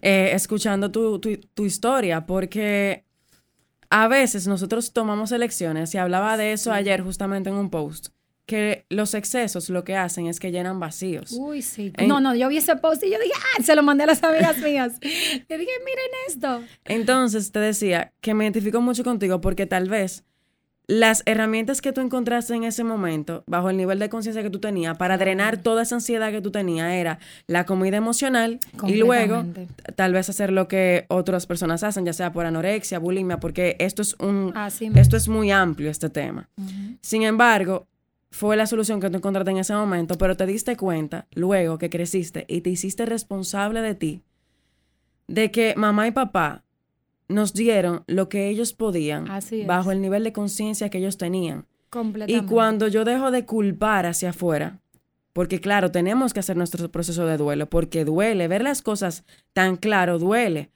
eh, 0.00 0.30
escuchando 0.32 0.90
tu, 0.90 1.18
tu, 1.18 1.36
tu 1.52 1.66
historia, 1.66 2.24
porque 2.24 3.05
a 3.90 4.08
veces 4.08 4.46
nosotros 4.46 4.92
tomamos 4.92 5.32
elecciones, 5.32 5.94
y 5.94 5.98
hablaba 5.98 6.36
de 6.36 6.52
eso 6.52 6.72
ayer 6.72 7.02
justamente 7.02 7.50
en 7.50 7.56
un 7.56 7.70
post, 7.70 8.08
que 8.46 8.86
los 8.88 9.14
excesos 9.14 9.68
lo 9.70 9.84
que 9.84 9.96
hacen 9.96 10.26
es 10.26 10.38
que 10.38 10.52
llenan 10.52 10.78
vacíos. 10.78 11.32
Uy, 11.32 11.62
sí. 11.62 11.92
no, 12.06 12.20
no, 12.20 12.34
yo 12.34 12.48
vi 12.48 12.58
ese 12.58 12.76
post 12.76 13.02
y 13.02 13.10
yo 13.10 13.18
dije, 13.18 13.32
ah, 13.34 13.62
se 13.62 13.74
lo 13.74 13.82
mandé 13.82 14.04
a 14.04 14.06
las 14.06 14.22
amigas 14.22 14.58
mías. 14.58 14.98
Le 15.00 15.58
dije, 15.58 15.72
miren 15.84 16.10
esto. 16.28 16.62
Entonces 16.84 17.50
te 17.50 17.58
decía 17.58 18.12
que 18.20 18.34
me 18.34 18.44
identifico 18.44 18.80
mucho 18.80 19.02
contigo 19.02 19.40
porque 19.40 19.66
tal 19.66 19.88
vez 19.88 20.24
las 20.88 21.22
herramientas 21.26 21.80
que 21.80 21.92
tú 21.92 22.00
encontraste 22.00 22.54
en 22.54 22.64
ese 22.64 22.84
momento, 22.84 23.42
bajo 23.46 23.70
el 23.70 23.76
nivel 23.76 23.98
de 23.98 24.08
conciencia 24.08 24.42
que 24.42 24.50
tú 24.50 24.60
tenías, 24.60 24.96
para 24.96 25.18
drenar 25.18 25.56
toda 25.56 25.82
esa 25.82 25.96
ansiedad 25.96 26.30
que 26.30 26.40
tú 26.40 26.52
tenías, 26.52 26.92
era 26.92 27.18
la 27.48 27.66
comida 27.66 27.96
emocional 27.96 28.60
y 28.86 28.96
luego 28.96 29.44
tal 29.96 30.12
vez 30.12 30.28
hacer 30.28 30.52
lo 30.52 30.68
que 30.68 31.06
otras 31.08 31.46
personas 31.46 31.82
hacen, 31.82 32.06
ya 32.06 32.12
sea 32.12 32.32
por 32.32 32.46
anorexia, 32.46 33.00
bulimia, 33.00 33.40
porque 33.40 33.76
esto 33.80 34.02
es 34.02 34.14
un 34.20 34.54
esto 34.94 35.16
es 35.16 35.28
muy 35.28 35.50
amplio 35.50 35.90
este 35.90 36.08
tema. 36.08 36.48
Sin 37.00 37.22
embargo, 37.22 37.88
fue 38.30 38.56
la 38.56 38.66
solución 38.66 39.00
que 39.00 39.10
tú 39.10 39.16
encontraste 39.16 39.50
en 39.50 39.58
ese 39.58 39.74
momento, 39.74 40.16
pero 40.18 40.36
te 40.36 40.46
diste 40.46 40.76
cuenta 40.76 41.26
luego 41.34 41.78
que 41.78 41.90
creciste 41.90 42.44
y 42.48 42.60
te 42.60 42.70
hiciste 42.70 43.06
responsable 43.06 43.80
de 43.80 43.94
ti, 43.94 44.22
de 45.26 45.50
que 45.50 45.74
mamá 45.76 46.06
y 46.06 46.12
papá 46.12 46.62
nos 47.28 47.54
dieron 47.54 48.04
lo 48.06 48.28
que 48.28 48.48
ellos 48.48 48.72
podían 48.72 49.26
bajo 49.66 49.92
el 49.92 50.00
nivel 50.00 50.24
de 50.24 50.32
conciencia 50.32 50.88
que 50.90 50.98
ellos 50.98 51.18
tenían. 51.18 51.66
Y 52.26 52.42
cuando 52.42 52.88
yo 52.88 53.04
dejo 53.04 53.30
de 53.30 53.44
culpar 53.44 54.06
hacia 54.06 54.30
afuera, 54.30 54.80
porque 55.32 55.60
claro, 55.60 55.90
tenemos 55.90 56.32
que 56.32 56.40
hacer 56.40 56.56
nuestro 56.56 56.90
proceso 56.90 57.26
de 57.26 57.36
duelo, 57.36 57.68
porque 57.68 58.04
duele, 58.04 58.48
ver 58.48 58.62
las 58.62 58.82
cosas 58.82 59.24
tan 59.52 59.76
claro 59.76 60.18
duele. 60.18 60.70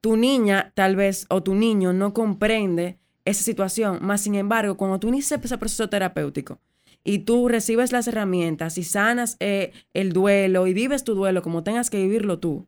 Tu 0.00 0.16
niña 0.16 0.72
tal 0.74 0.96
vez 0.96 1.26
o 1.28 1.42
tu 1.42 1.54
niño 1.54 1.92
no 1.92 2.12
comprende 2.12 2.98
esa 3.24 3.44
situación, 3.44 3.98
más 4.02 4.22
sin 4.22 4.34
embargo, 4.34 4.76
cuando 4.76 4.98
tú 4.98 5.08
inicias 5.08 5.40
ese 5.44 5.58
proceso 5.58 5.88
terapéutico 5.88 6.58
y 7.04 7.20
tú 7.20 7.48
recibes 7.48 7.92
las 7.92 8.08
herramientas 8.08 8.78
y 8.78 8.84
sanas 8.84 9.36
eh, 9.40 9.72
el 9.94 10.12
duelo 10.12 10.66
y 10.66 10.74
vives 10.74 11.04
tu 11.04 11.14
duelo 11.14 11.42
como 11.42 11.62
tengas 11.62 11.90
que 11.90 12.02
vivirlo 12.02 12.38
tú, 12.38 12.66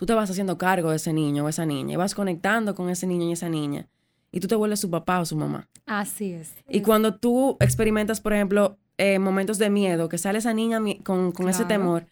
tú 0.00 0.06
te 0.06 0.14
vas 0.14 0.30
haciendo 0.30 0.56
cargo 0.56 0.88
de 0.88 0.96
ese 0.96 1.12
niño 1.12 1.44
o 1.44 1.48
esa 1.50 1.66
niña 1.66 1.92
y 1.92 1.96
vas 1.96 2.14
conectando 2.14 2.74
con 2.74 2.88
ese 2.88 3.06
niño 3.06 3.28
y 3.28 3.32
esa 3.32 3.50
niña 3.50 3.86
y 4.32 4.40
tú 4.40 4.48
te 4.48 4.54
vuelves 4.54 4.80
su 4.80 4.88
papá 4.88 5.20
o 5.20 5.26
su 5.26 5.36
mamá. 5.36 5.68
Así 5.84 6.32
es. 6.32 6.54
Y 6.70 6.80
cuando 6.80 7.16
tú 7.16 7.58
experimentas, 7.60 8.18
por 8.18 8.32
ejemplo, 8.32 8.78
eh, 8.96 9.18
momentos 9.18 9.58
de 9.58 9.68
miedo, 9.68 10.08
que 10.08 10.16
sale 10.16 10.38
esa 10.38 10.54
niña 10.54 10.80
con, 11.04 11.34
ese 11.50 11.66
temor, 11.66 12.06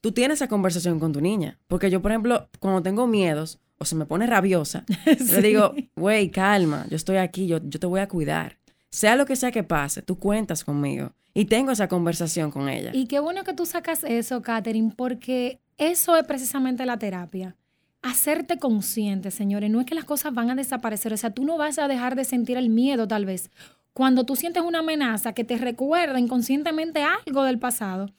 tú 0.00 0.10
tienes 0.10 0.38
esa 0.38 0.48
conversación 0.48 0.98
con 0.98 1.12
tu 1.12 1.20
niña. 1.20 1.60
Porque 1.68 1.90
yo, 1.90 2.02
por 2.02 2.10
ejemplo, 2.10 2.48
cuando 2.58 2.82
tengo 2.82 3.06
miedos 3.06 3.60
o 3.78 3.84
se 3.84 3.94
me 3.94 4.04
pone 4.04 4.26
rabiosa, 4.26 4.84
le 5.32 5.40
digo, 5.40 5.74
güey, 5.94 6.32
calma, 6.32 6.86
yo 6.90 6.96
estoy 6.96 7.18
aquí, 7.18 7.46
yo, 7.46 7.60
yo 7.62 7.78
te 7.78 7.86
voy 7.86 8.00
a 8.00 8.08
cuidar. 8.08 8.58
Sea 8.90 9.14
lo 9.14 9.26
que 9.26 9.36
sea 9.36 9.52
que 9.52 9.62
pase, 9.62 10.02
tú 10.02 10.18
cuentas 10.18 10.64
conmigo. 10.64 11.12
Y 11.34 11.44
tengo 11.44 11.70
esa 11.70 11.86
conversación 11.86 12.50
con 12.50 12.68
ella. 12.68 12.90
Y 12.92 13.06
qué 13.06 13.20
bueno 13.20 13.44
que 13.44 13.52
tú 13.52 13.64
sacas 13.64 14.02
eso, 14.02 14.42
Katherine, 14.42 14.92
porque 14.96 15.60
eso 15.78 16.16
es 16.16 16.24
precisamente 16.24 16.84
la 16.84 16.98
terapia. 16.98 17.56
Hacerte 18.02 18.58
consciente, 18.58 19.30
señores. 19.30 19.70
No 19.70 19.80
es 19.80 19.86
que 19.86 19.94
las 19.94 20.04
cosas 20.04 20.34
van 20.34 20.50
a 20.50 20.54
desaparecer. 20.54 21.12
O 21.12 21.16
sea, 21.16 21.30
tú 21.30 21.44
no 21.44 21.56
vas 21.56 21.78
a 21.78 21.88
dejar 21.88 22.16
de 22.16 22.24
sentir 22.24 22.56
el 22.56 22.68
miedo, 22.68 23.08
tal 23.08 23.24
vez. 23.24 23.50
Cuando 23.92 24.24
tú 24.24 24.36
sientes 24.36 24.62
una 24.62 24.80
amenaza 24.80 25.32
que 25.32 25.44
te 25.44 25.56
recuerda 25.56 26.20
inconscientemente 26.20 27.02
algo 27.02 27.44
del 27.44 27.58
pasado, 27.58 28.10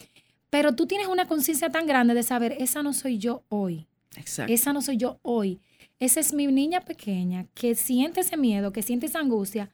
pero 0.49 0.73
tú 0.73 0.87
tienes 0.87 1.07
una 1.07 1.27
conciencia 1.27 1.69
tan 1.69 1.85
grande 1.85 2.13
de 2.13 2.23
saber, 2.23 2.55
esa 2.59 2.81
no 2.81 2.93
soy 2.93 3.17
yo 3.17 3.43
hoy. 3.49 3.87
Exacto. 4.15 4.51
Esa 4.51 4.73
no 4.73 4.81
soy 4.81 4.97
yo 4.97 5.19
hoy. 5.21 5.61
Esa 5.99 6.19
es 6.19 6.33
mi 6.33 6.47
niña 6.47 6.81
pequeña 6.81 7.45
que 7.53 7.75
siente 7.75 8.21
ese 8.21 8.37
miedo, 8.37 8.71
que 8.71 8.81
siente 8.81 9.05
esa 9.05 9.19
angustia. 9.19 9.69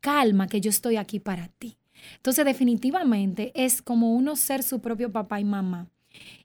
Calma, 0.00 0.46
que 0.46 0.60
yo 0.60 0.70
estoy 0.70 0.96
aquí 0.96 1.20
para 1.20 1.48
ti. 1.48 1.76
Entonces, 2.16 2.44
definitivamente 2.44 3.52
es 3.54 3.82
como 3.82 4.14
uno 4.14 4.36
ser 4.36 4.62
su 4.62 4.80
propio 4.80 5.10
papá 5.10 5.40
y 5.40 5.44
mamá. 5.44 5.88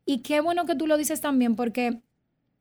Y 0.06 0.20
qué 0.20 0.42
bueno 0.42 0.66
que 0.66 0.76
tú 0.76 0.88
lo 0.88 0.98
dices 0.98 1.22
también, 1.22 1.56
porque 1.56 2.02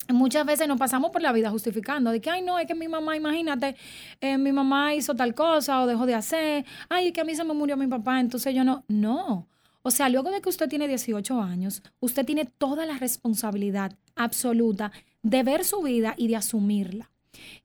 muchas 0.08 0.44
veces 0.44 0.68
nos 0.68 0.78
pasamos 0.78 1.10
por 1.10 1.22
la 1.22 1.32
vida 1.32 1.50
justificando 1.50 2.10
de 2.10 2.20
que, 2.20 2.30
ay, 2.30 2.42
no, 2.42 2.58
es 2.58 2.66
que 2.66 2.74
mi 2.74 2.88
mamá, 2.88 3.16
imagínate, 3.16 3.76
eh, 4.20 4.38
mi 4.38 4.52
mamá 4.52 4.94
hizo 4.94 5.14
tal 5.14 5.34
cosa 5.34 5.82
o 5.82 5.86
dejó 5.86 6.06
de 6.06 6.14
hacer, 6.14 6.64
ay, 6.88 7.08
es 7.08 7.12
que 7.12 7.20
a 7.20 7.24
mí 7.24 7.34
se 7.34 7.44
me 7.44 7.54
murió 7.54 7.76
mi 7.76 7.86
papá, 7.86 8.20
entonces 8.20 8.54
yo 8.54 8.64
no, 8.64 8.84
no. 8.88 9.48
O 9.82 9.90
sea, 9.90 10.08
luego 10.08 10.30
de 10.30 10.40
que 10.40 10.48
usted 10.48 10.68
tiene 10.68 10.88
18 10.88 11.40
años, 11.40 11.82
usted 12.00 12.24
tiene 12.24 12.46
toda 12.46 12.86
la 12.86 12.96
responsabilidad 12.98 13.92
absoluta 14.16 14.92
de 15.22 15.42
ver 15.42 15.64
su 15.64 15.82
vida 15.82 16.14
y 16.16 16.28
de 16.28 16.36
asumirla. 16.36 17.10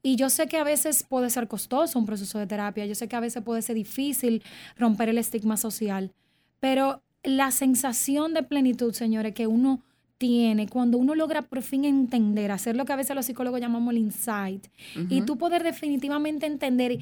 Y 0.02 0.16
yo 0.16 0.30
sé 0.30 0.48
que 0.48 0.58
a 0.58 0.64
veces 0.64 1.06
puede 1.08 1.30
ser 1.30 1.48
costoso 1.48 2.00
un 2.00 2.06
proceso 2.06 2.40
de 2.40 2.48
terapia, 2.48 2.86
yo 2.86 2.96
sé 2.96 3.08
que 3.08 3.16
a 3.16 3.22
veces 3.22 3.44
puede 3.44 3.62
ser 3.62 3.76
difícil 3.76 4.44
romper 4.78 5.10
el 5.10 5.18
estigma 5.18 5.58
social, 5.58 6.14
pero 6.60 7.04
la 7.24 7.52
sensación 7.52 8.34
de 8.34 8.44
plenitud, 8.44 8.94
señores, 8.94 9.34
que 9.34 9.48
uno 9.48 9.82
tiene 10.18 10.68
cuando 10.68 10.98
uno 10.98 11.16
logra 11.16 11.42
por 11.42 11.62
fin 11.62 11.86
entender, 11.86 12.52
hacer 12.52 12.76
lo 12.76 12.86
que 12.86 12.94
a 12.94 12.98
veces 12.98 13.16
los 13.16 13.26
psicólogos 13.26 13.62
llamamos 13.62 13.92
el 13.92 14.00
insight, 14.00 14.68
y 15.10 15.22
tú 15.22 15.38
poder 15.38 15.64
definitivamente 15.64 16.46
entender 16.46 17.00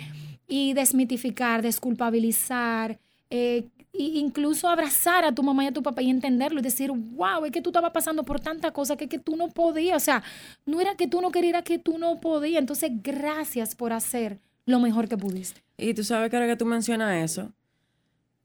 y, 0.48 0.74
desmitificar, 0.74 1.62
desculpabilizar, 1.62 3.00
eh, 3.30 3.68
e 3.94 4.04
incluso 4.20 4.70
abrazar 4.70 5.26
a 5.26 5.34
tu 5.34 5.42
mamá 5.42 5.64
y 5.64 5.68
a 5.68 5.72
tu 5.72 5.82
papá 5.82 6.04
y 6.04 6.10
entenderlo 6.12 6.60
y 6.60 6.64
decir, 6.64 6.92
wow, 6.92 7.44
es 7.46 7.52
que 7.52 7.62
tú 7.62 7.72
estabas 7.72 7.92
pasando 7.92 8.24
por 8.24 8.40
tanta 8.40 8.72
cosa 8.72 8.96
que, 8.96 9.10
que 9.10 9.18
tú 9.18 9.36
no 9.36 9.50
podías, 9.50 9.98
o 9.98 10.06
sea, 10.06 10.24
no 10.66 10.80
era 10.80 10.96
que 10.96 11.08
tú 11.08 11.20
no 11.20 11.32
querías, 11.32 11.50
era 11.50 11.62
que 11.64 11.80
tú 11.80 11.98
no 11.98 12.20
podías, 12.22 12.60
entonces 12.60 12.92
gracias 13.02 13.76
por 13.76 13.94
hacer 13.94 14.40
lo 14.66 14.80
mejor 14.80 15.10
que 15.10 15.18
pudiste. 15.18 15.64
Y 15.78 15.96
tú 15.96 16.04
sabes 16.04 16.30
que 16.30 16.36
ahora 16.36 16.48
que 16.48 16.56
tú 16.56 16.66
mencionas 16.66 17.24
eso, 17.24 17.52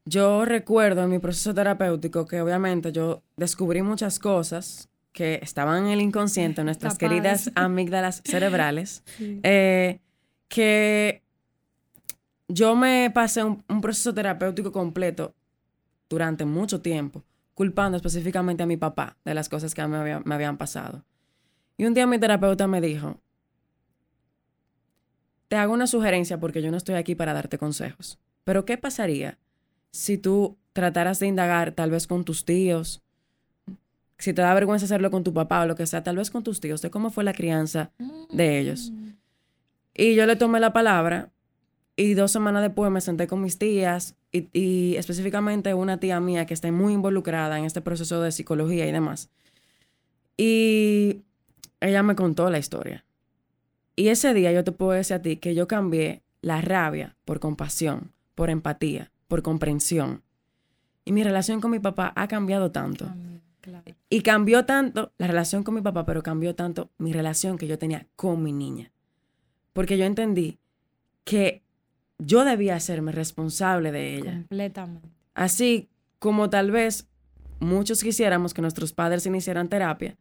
yo 0.04 0.44
recuerdo 0.44 1.04
en 1.04 1.10
mi 1.10 1.18
proceso 1.18 1.54
terapéutico 1.54 2.26
que 2.26 2.40
obviamente 2.40 2.92
yo 2.92 3.22
descubrí 3.36 3.82
muchas 3.82 4.18
cosas 4.18 4.88
que 5.12 5.38
estaban 5.42 5.84
en 5.84 5.92
el 5.92 6.00
inconsciente, 6.00 6.64
nuestras 6.64 6.98
queridas 6.98 7.50
amígdalas 7.54 8.22
cerebrales, 8.24 9.04
eh, 9.18 10.00
que 10.48 11.22
yo 12.48 12.74
me 12.74 13.10
pasé 13.14 13.44
un, 13.44 13.62
proceso 13.80 14.12
terapéutico 14.14 14.72
completo 14.72 15.34
durante 16.08 16.44
mucho 16.44 16.80
tiempo, 16.80 17.22
culpando 17.54 17.96
específicamente 17.96 18.62
a 18.62 18.66
mi 18.66 18.76
papá 18.76 19.16
de 19.24 19.34
las 19.34 19.48
cosas 19.48 19.74
que 19.74 19.86
me, 19.86 20.20
me 20.20 20.34
habían 20.34 20.56
pasado. 20.56 21.04
Y 21.76 21.84
un 21.84 21.94
día 21.94 22.06
mi 22.06 22.18
terapeuta 22.18 22.66
me 22.66 22.80
dijo, 22.80 23.20
te 25.48 25.56
hago 25.56 25.74
una 25.74 25.86
sugerencia 25.86 26.40
porque 26.40 26.62
yo 26.62 26.70
no 26.70 26.76
estoy 26.78 26.94
aquí 26.94 27.14
para 27.14 27.34
darte 27.34 27.58
consejos, 27.58 28.18
pero 28.44 28.64
¿qué 28.64 28.78
pasaría 28.78 29.38
si 29.92 30.18
tú 30.18 30.56
trataras 30.72 31.20
de 31.20 31.28
indagar 31.28 31.72
tal 31.72 31.90
vez 31.90 32.06
con 32.06 32.24
tus 32.24 32.44
tíos, 32.44 33.02
si 34.18 34.32
te 34.32 34.42
da 34.42 34.54
vergüenza 34.54 34.86
hacerlo 34.86 35.10
con 35.10 35.22
tu 35.22 35.32
papá 35.32 35.62
o 35.62 35.66
lo 35.66 35.76
que 35.76 35.86
sea, 35.86 36.02
tal 36.02 36.16
vez 36.16 36.30
con 36.30 36.42
tus 36.42 36.60
tíos, 36.60 36.82
de 36.82 36.90
cómo 36.90 37.10
fue 37.10 37.24
la 37.24 37.34
crianza 37.34 37.92
de 38.30 38.58
ellos. 38.58 38.90
Mm. 38.90 39.10
Y 39.94 40.14
yo 40.14 40.26
le 40.26 40.36
tomé 40.36 40.58
la 40.60 40.72
palabra 40.72 41.30
y 41.96 42.14
dos 42.14 42.32
semanas 42.32 42.62
después 42.62 42.90
me 42.90 43.00
senté 43.00 43.26
con 43.26 43.42
mis 43.42 43.58
tías 43.58 44.16
y, 44.32 44.48
y, 44.58 44.96
específicamente 44.96 45.74
una 45.74 46.00
tía 46.00 46.18
mía 46.20 46.46
que 46.46 46.54
está 46.54 46.72
muy 46.72 46.94
involucrada 46.94 47.58
en 47.58 47.66
este 47.66 47.82
proceso 47.82 48.22
de 48.22 48.32
psicología 48.32 48.86
y 48.86 48.92
demás. 48.92 49.28
Y 50.38 51.22
ella 51.80 52.02
me 52.02 52.16
contó 52.16 52.48
la 52.48 52.58
historia. 52.58 53.04
Y 53.94 54.08
ese 54.08 54.32
día 54.32 54.52
yo 54.52 54.64
te 54.64 54.72
puedo 54.72 54.92
decir 54.92 55.16
a 55.16 55.22
ti 55.22 55.36
que 55.36 55.54
yo 55.54 55.68
cambié 55.68 56.22
la 56.40 56.62
rabia 56.62 57.14
por 57.26 57.40
compasión, 57.40 58.12
por 58.34 58.48
empatía, 58.48 59.11
por 59.32 59.40
comprensión. 59.40 60.22
Y 61.06 61.12
mi 61.12 61.24
relación 61.24 61.62
con 61.62 61.70
mi 61.70 61.78
papá 61.78 62.12
ha 62.16 62.28
cambiado 62.28 62.70
tanto. 62.70 63.10
Y 64.10 64.20
cambió 64.20 64.66
tanto 64.66 65.14
la 65.16 65.26
relación 65.26 65.64
con 65.64 65.74
mi 65.74 65.80
papá, 65.80 66.04
pero 66.04 66.22
cambió 66.22 66.54
tanto 66.54 66.90
mi 66.98 67.14
relación 67.14 67.56
que 67.56 67.66
yo 67.66 67.78
tenía 67.78 68.06
con 68.14 68.42
mi 68.42 68.52
niña. 68.52 68.92
Porque 69.72 69.96
yo 69.96 70.04
entendí 70.04 70.58
que 71.24 71.62
yo 72.18 72.44
debía 72.44 72.76
hacerme 72.76 73.10
responsable 73.10 73.90
de 73.90 74.16
ella. 74.16 74.32
Completamente. 74.32 75.08
Así 75.32 75.88
como 76.18 76.50
tal 76.50 76.70
vez 76.70 77.08
muchos 77.58 78.02
quisiéramos 78.02 78.52
que 78.52 78.60
nuestros 78.60 78.92
padres 78.92 79.24
iniciaran 79.24 79.70
terapia, 79.70 80.18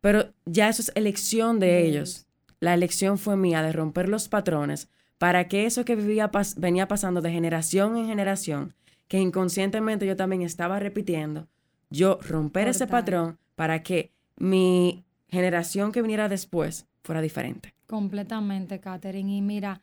pero 0.00 0.34
ya 0.44 0.68
eso 0.68 0.82
es 0.82 0.90
elección 0.96 1.60
de 1.60 1.86
ellos. 1.86 2.26
La 2.58 2.74
elección 2.74 3.16
fue 3.16 3.36
mía 3.36 3.62
de 3.62 3.70
romper 3.70 4.08
los 4.08 4.28
patrones 4.28 4.88
para 5.20 5.48
que 5.48 5.66
eso 5.66 5.84
que 5.84 5.96
vivía 5.96 6.30
venía 6.56 6.88
pasando 6.88 7.20
de 7.20 7.30
generación 7.30 7.98
en 7.98 8.06
generación, 8.06 8.72
que 9.06 9.18
inconscientemente 9.18 10.06
yo 10.06 10.16
también 10.16 10.40
estaba 10.40 10.78
repitiendo, 10.78 11.46
yo 11.90 12.18
romper 12.22 12.68
ese 12.68 12.86
patrón 12.86 13.38
para 13.54 13.82
que 13.82 14.12
mi 14.38 15.04
generación 15.28 15.92
que 15.92 16.00
viniera 16.00 16.30
después 16.30 16.86
fuera 17.02 17.20
diferente. 17.20 17.74
Completamente, 17.86 18.80
Katherine. 18.80 19.36
Y 19.36 19.42
mira, 19.42 19.82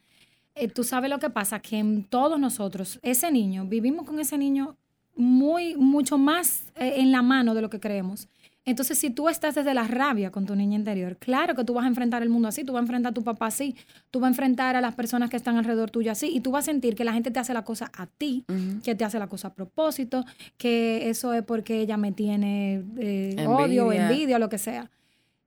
eh, 0.55 0.69
tú 0.69 0.83
sabes 0.83 1.11
lo 1.11 1.19
que 1.19 1.29
pasa, 1.29 1.59
que 1.59 1.77
en 1.77 2.03
todos 2.03 2.39
nosotros, 2.39 2.99
ese 3.03 3.31
niño, 3.31 3.65
vivimos 3.65 4.07
con 4.07 4.19
ese 4.19 4.39
niño 4.39 4.75
muy, 5.15 5.75
mucho 5.75 6.17
más 6.17 6.63
eh, 6.77 6.95
en 6.97 7.11
la 7.11 7.21
mano 7.21 7.53
de 7.53 7.61
lo 7.61 7.69
que 7.69 7.79
creemos. 7.79 8.27
Entonces, 8.67 8.97
si 8.97 9.09
tú 9.09 9.29
estás 9.29 9.55
desde 9.55 9.73
la 9.73 9.87
rabia 9.87 10.29
con 10.29 10.45
tu 10.45 10.53
niña 10.53 10.75
interior, 10.75 11.15
claro 11.15 11.55
que 11.55 11.63
tú 11.63 11.73
vas 11.73 11.85
a 11.85 11.87
enfrentar 11.87 12.21
el 12.21 12.27
mundo 12.27 12.49
así, 12.49 12.65
tú 12.65 12.73
vas 12.73 12.81
a 12.81 12.83
enfrentar 12.83 13.11
a 13.11 13.13
tu 13.13 13.23
papá 13.23 13.45
así, 13.45 13.77
tú 14.11 14.19
vas 14.19 14.27
a 14.27 14.31
enfrentar 14.31 14.75
a 14.75 14.81
las 14.81 14.93
personas 14.93 15.29
que 15.29 15.37
están 15.37 15.55
alrededor 15.55 15.89
tuyo 15.89 16.11
así, 16.11 16.27
y 16.27 16.41
tú 16.41 16.51
vas 16.51 16.65
a 16.65 16.71
sentir 16.71 16.93
que 16.93 17.05
la 17.05 17.13
gente 17.13 17.31
te 17.31 17.39
hace 17.39 17.53
la 17.53 17.63
cosa 17.63 17.89
a 17.95 18.07
ti, 18.07 18.43
que 18.83 18.93
te 18.93 19.05
hace 19.05 19.19
la 19.19 19.27
cosa 19.27 19.47
a 19.47 19.53
propósito, 19.53 20.25
que 20.57 21.09
eso 21.09 21.33
es 21.33 21.43
porque 21.43 21.79
ella 21.79 21.95
me 21.95 22.11
tiene 22.11 22.83
eh, 22.97 23.45
odio, 23.47 23.93
envidia 23.93 24.37
lo 24.37 24.49
que 24.49 24.57
sea. 24.57 24.91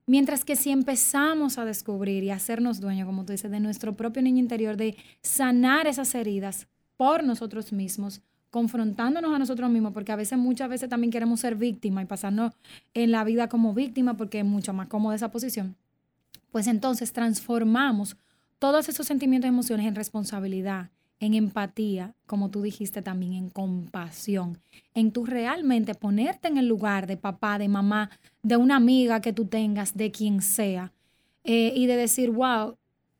Mientras 0.07 0.43
que 0.43 0.55
si 0.55 0.71
empezamos 0.71 1.59
a 1.59 1.65
descubrir 1.65 2.23
y 2.23 2.31
a 2.31 2.35
hacernos 2.37 2.81
dueños, 2.81 3.05
como 3.05 3.23
tú 3.23 3.33
dices, 3.33 3.51
de 3.51 3.59
nuestro 3.59 3.95
propio 3.95 4.23
niño 4.23 4.39
interior, 4.39 4.77
de 4.77 4.97
sanar 5.21 5.85
esas 5.85 6.15
heridas 6.15 6.67
por 6.97 7.23
nosotros 7.23 7.71
mismos, 7.71 8.23
confrontándonos 8.51 9.33
a 9.33 9.39
nosotros 9.39 9.69
mismos, 9.71 9.93
porque 9.93 10.11
a 10.11 10.17
veces, 10.17 10.37
muchas 10.37 10.69
veces 10.69 10.89
también 10.89 11.09
queremos 11.09 11.39
ser 11.39 11.55
víctimas 11.55 12.03
y 12.03 12.07
pasarnos 12.07 12.53
en 12.93 13.11
la 13.11 13.23
vida 13.23 13.47
como 13.49 13.73
víctima 13.73 14.15
porque 14.15 14.39
es 14.39 14.45
mucho 14.45 14.73
más 14.73 14.87
cómoda 14.87 15.15
esa 15.15 15.31
posición, 15.31 15.75
pues 16.51 16.67
entonces 16.67 17.13
transformamos 17.13 18.17
todos 18.59 18.89
esos 18.89 19.07
sentimientos 19.07 19.47
y 19.47 19.49
emociones 19.49 19.87
en 19.87 19.95
responsabilidad, 19.95 20.91
en 21.21 21.33
empatía, 21.33 22.13
como 22.25 22.49
tú 22.49 22.61
dijiste 22.61 23.01
también, 23.01 23.33
en 23.33 23.49
compasión, 23.49 24.59
en 24.93 25.11
tú 25.11 25.25
realmente 25.25 25.95
ponerte 25.95 26.49
en 26.49 26.57
el 26.57 26.67
lugar 26.67 27.07
de 27.07 27.15
papá, 27.15 27.57
de 27.57 27.69
mamá, 27.69 28.09
de 28.43 28.57
una 28.57 28.75
amiga 28.75 29.21
que 29.21 29.31
tú 29.31 29.45
tengas, 29.45 29.95
de 29.95 30.11
quien 30.11 30.41
sea, 30.41 30.91
eh, 31.43 31.73
y 31.75 31.85
de 31.85 31.95
decir, 31.95 32.31
wow, 32.31 32.75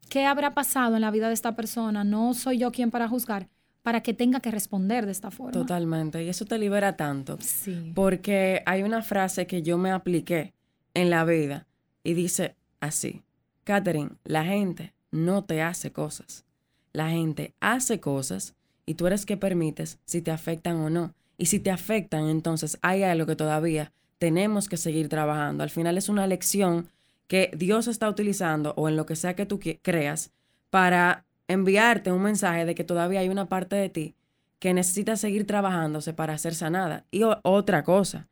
¿qué 0.10 0.26
habrá 0.26 0.54
pasado 0.54 0.96
en 0.96 1.02
la 1.02 1.12
vida 1.12 1.28
de 1.28 1.34
esta 1.36 1.56
persona? 1.56 2.04
No 2.04 2.34
soy 2.34 2.58
yo 2.58 2.72
quien 2.72 2.92
para 2.92 3.08
juzgar, 3.08 3.48
para 3.82 4.02
que 4.02 4.14
tenga 4.14 4.40
que 4.40 4.52
responder 4.52 5.06
de 5.06 5.12
esta 5.12 5.32
forma. 5.32 5.52
Totalmente, 5.52 6.24
y 6.24 6.30
eso 6.30 6.46
te 6.46 6.58
libera 6.58 6.96
tanto. 6.96 7.38
Sí. 7.42 7.92
Porque 7.96 8.62
hay 8.66 8.84
una 8.84 9.02
frase 9.02 9.48
que 9.48 9.62
yo 9.62 9.78
me 9.78 9.92
apliqué 9.92 10.54
en 10.94 11.10
la 11.10 11.26
vida 11.26 11.68
y 12.04 12.14
dice 12.14 12.56
así, 12.80 13.24
Catherine, 13.64 14.12
la 14.24 14.44
gente 14.44 14.94
no 15.12 15.44
te 15.44 15.62
hace 15.62 15.92
cosas. 15.92 16.46
La 16.94 17.10
gente 17.10 17.54
hace 17.60 18.00
cosas 18.00 18.56
y 18.86 18.96
tú 18.96 19.08
eres 19.08 19.26
que 19.26 19.38
permites 19.38 20.00
si 20.06 20.22
te 20.22 20.32
afectan 20.32 20.78
o 20.78 20.90
no. 20.90 21.14
Y 21.38 21.48
si 21.48 21.60
te 21.60 21.72
afectan, 21.72 22.30
entonces 22.30 22.78
hay 22.82 23.04
algo 23.04 23.26
que 23.26 23.36
todavía 23.36 23.92
tenemos 24.20 24.70
que 24.70 24.78
seguir 24.78 25.10
trabajando. 25.10 25.64
Al 25.64 25.70
final 25.70 25.98
es 25.98 26.10
una 26.10 26.28
lección 26.28 26.90
que 27.28 27.50
Dios 27.56 27.88
está 27.88 28.10
utilizando 28.10 28.74
o 28.76 28.90
en 28.90 28.96
lo 28.96 29.06
que 29.06 29.16
sea 29.16 29.36
que 29.36 29.46
tú 29.46 29.60
creas 29.82 30.32
para 30.70 31.26
enviarte 31.52 32.12
un 32.12 32.22
mensaje 32.22 32.66
de 32.66 32.76
que 32.76 32.84
todavía 32.84 33.20
hay 33.20 33.30
una 33.30 33.48
parte 33.48 33.76
de 33.76 33.90
ti 33.90 34.16
que 34.60 34.74
necesita 34.74 35.16
seguir 35.16 35.48
trabajándose 35.48 36.14
para 36.14 36.38
ser 36.38 36.54
sanada. 36.54 37.06
Y 37.12 37.24
otra 37.44 37.84
cosa, 37.84 38.28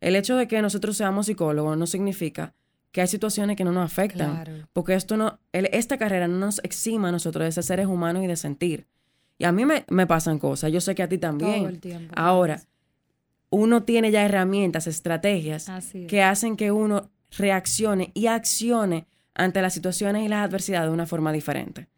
el 0.00 0.16
hecho 0.16 0.36
de 0.36 0.46
que 0.46 0.62
nosotros 0.62 0.96
seamos 0.96 1.26
psicólogos 1.26 1.76
no 1.76 1.86
significa 1.86 2.54
que 2.92 3.00
hay 3.00 3.06
situaciones 3.08 3.56
que 3.56 3.64
no 3.64 3.72
nos 3.72 3.84
afectan, 3.84 4.68
porque 4.72 4.94
esto 4.94 5.16
no, 5.16 5.40
esta 5.52 5.96
carrera 5.98 6.28
no 6.28 6.38
nos 6.38 6.60
exima 6.62 7.08
a 7.08 7.12
nosotros 7.12 7.44
de 7.44 7.52
ser 7.52 7.64
seres 7.64 7.86
humanos 7.86 8.22
y 8.22 8.26
de 8.26 8.36
sentir. 8.36 8.86
Y 9.38 9.44
a 9.44 9.50
mí 9.50 9.64
me, 9.64 9.84
me 9.88 10.06
pasan 10.06 10.38
cosas, 10.38 10.70
yo 10.70 10.80
sé 10.80 10.94
que 10.94 11.02
a 11.02 11.08
ti 11.08 11.18
también. 11.18 11.60
Todo 11.60 11.68
el 11.68 11.80
tiempo. 11.80 12.12
Ahora, 12.16 12.62
uno 13.50 13.82
tiene 13.82 14.10
ya 14.10 14.24
herramientas, 14.24 14.86
estrategias 14.86 15.70
que 16.06 16.22
hacen 16.22 16.56
que 16.56 16.70
uno 16.70 17.10
reaccione 17.36 18.10
y 18.14 18.26
accione 18.26 19.06
ante 19.34 19.62
las 19.62 19.74
situaciones 19.74 20.24
y 20.24 20.28
las 20.28 20.46
adversidades 20.46 20.88
de 20.88 20.94
una 20.94 21.06
forma 21.06 21.32
diferente. 21.32 21.88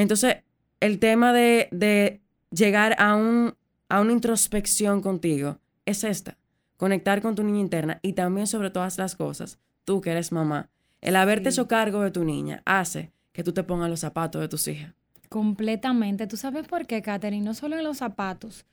Entonces, 0.00 0.36
el 0.78 1.00
tema 1.00 1.32
de, 1.32 2.20
llegar 2.50 2.94
a, 2.98 3.16
un, 3.16 3.54
a 3.88 4.00
una 4.00 4.12
introspección 4.12 5.02
contigo 5.02 5.58
es 5.86 6.04
esta, 6.04 6.38
conectar 6.76 7.20
con 7.20 7.34
tu 7.34 7.42
niña 7.42 7.58
interna 7.58 7.98
y 8.00 8.12
también 8.12 8.46
sobre 8.46 8.70
todas 8.70 8.96
las 8.96 9.16
cosas, 9.16 9.58
tú 9.84 10.00
que 10.00 10.12
eres 10.12 10.30
mamá, 10.30 10.70
el 11.00 11.16
haberte 11.16 11.48
hecho 11.48 11.66
cargo 11.66 12.02
de 12.02 12.12
tu 12.12 12.22
niña 12.22 12.62
hace 12.64 13.10
que 13.32 13.42
tú 13.42 13.52
te 13.52 13.64
pongas 13.64 13.90
los 13.90 13.98
zapatos 13.98 14.40
de 14.40 14.48
tus 14.48 14.68
hijas. 14.68 14.94
Completamente. 15.28 16.28
¿Tú 16.28 16.36
sabes 16.36 16.68
por 16.68 16.86
qué, 16.86 17.02
Katherine? 17.02 17.44
No 17.44 17.54
solo 17.54 17.76
en 17.76 17.82
los 17.82 17.98
zapatos. 17.98 18.66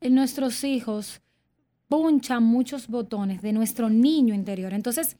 En 0.00 0.14
nuestros 0.14 0.64
hijos 0.64 1.20
punchan 1.88 2.42
muchos 2.42 2.88
botones 2.88 3.42
de 3.42 3.52
nuestro 3.52 3.90
niño 3.90 4.34
interior. 4.34 4.72
Entonces, 4.72 5.18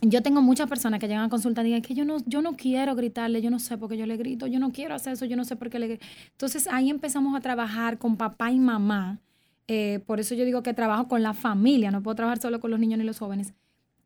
yo 0.00 0.22
tengo 0.22 0.42
muchas 0.42 0.68
personas 0.68 1.00
que 1.00 1.08
llegan 1.08 1.24
a 1.24 1.28
consultar 1.28 1.66
y 1.66 1.70
dicen 1.70 1.82
que 1.82 1.94
yo 1.94 2.04
no, 2.04 2.18
yo 2.26 2.40
no 2.42 2.56
quiero 2.56 2.94
gritarle, 2.94 3.42
yo 3.42 3.50
no 3.50 3.58
sé 3.58 3.76
por 3.78 3.88
qué 3.88 3.96
yo 3.96 4.06
le 4.06 4.16
grito, 4.16 4.46
yo 4.46 4.58
no 4.58 4.70
quiero 4.70 4.94
hacer 4.94 5.14
eso, 5.14 5.24
yo 5.24 5.36
no 5.36 5.44
sé 5.44 5.56
por 5.56 5.70
qué 5.70 5.78
le 5.78 5.88
grito. 5.88 6.06
Entonces 6.32 6.68
ahí 6.70 6.90
empezamos 6.90 7.36
a 7.36 7.40
trabajar 7.40 7.98
con 7.98 8.16
papá 8.16 8.50
y 8.52 8.58
mamá. 8.58 9.18
Eh, 9.66 10.00
por 10.06 10.20
eso 10.20 10.34
yo 10.34 10.44
digo 10.44 10.62
que 10.62 10.72
trabajo 10.72 11.08
con 11.08 11.22
la 11.22 11.34
familia, 11.34 11.90
no 11.90 12.02
puedo 12.02 12.14
trabajar 12.14 12.38
solo 12.40 12.60
con 12.60 12.70
los 12.70 12.80
niños 12.80 12.98
ni 12.98 13.04
los 13.04 13.18
jóvenes. 13.18 13.54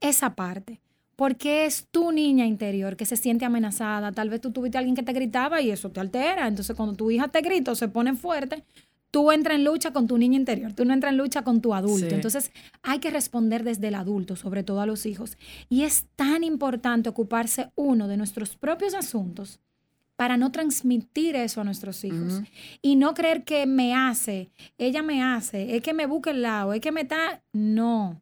Esa 0.01 0.35
parte. 0.35 0.81
Porque 1.15 1.67
es 1.67 1.87
tu 1.91 2.11
niña 2.11 2.47
interior 2.47 2.97
que 2.97 3.05
se 3.05 3.17
siente 3.17 3.45
amenazada. 3.45 4.13
Tal 4.13 4.31
vez 4.31 4.41
tú 4.41 4.51
tuviste 4.51 4.79
a 4.79 4.81
alguien 4.81 4.97
que 4.97 5.03
te 5.03 5.13
gritaba 5.13 5.61
y 5.61 5.71
eso 5.71 5.91
te 5.91 6.01
altera. 6.01 6.49
Entonces, 6.49 6.75
cuando 6.75 6.97
tu 6.97 7.11
hija 7.11 7.29
te 7.29 7.43
grita 7.43 7.75
se 7.75 7.87
pone 7.89 8.15
fuerte, 8.15 8.65
tú 9.13 9.31
entras 9.31 9.57
en 9.57 9.65
lucha 9.65 9.93
con 9.93 10.09
tu 10.09 10.19
niña 10.19 10.37
interior, 10.37 10.73
tú 10.73 10.85
no 10.85 10.93
entras 10.93 11.13
en 11.13 11.19
lucha 11.19 11.43
con 11.43 11.61
tu 11.61 11.75
adulto. 11.75 12.13
Entonces 12.13 12.51
hay 12.83 12.99
que 12.99 13.11
responder 13.11 13.63
desde 13.63 13.89
el 13.89 13.95
adulto, 13.95 14.35
sobre 14.35 14.65
todo 14.65 14.81
a 14.81 14.87
los 14.87 15.07
hijos. 15.07 15.37
Y 15.69 15.83
es 15.83 16.07
tan 16.17 16.43
importante 16.43 17.11
ocuparse 17.11 17.71
uno 17.77 18.09
de 18.09 18.17
nuestros 18.17 18.57
propios 18.57 18.95
asuntos 18.95 19.61
para 20.17 20.37
no 20.37 20.51
transmitir 20.51 21.37
eso 21.37 21.61
a 21.61 21.65
nuestros 21.65 22.03
hijos. 22.05 22.43
Y 22.81 22.97
no 22.97 23.13
creer 23.13 23.45
que 23.45 23.67
me 23.67 23.95
hace, 23.95 24.51
ella 24.79 25.03
me 25.03 25.23
hace, 25.23 25.77
es 25.77 25.83
que 25.83 25.93
me 25.93 26.07
busca 26.07 26.31
el 26.31 26.43
lado, 26.43 26.73
es 26.73 26.81
que 26.81 26.91
me 26.91 27.03
está... 27.03 27.43
No. 27.53 28.21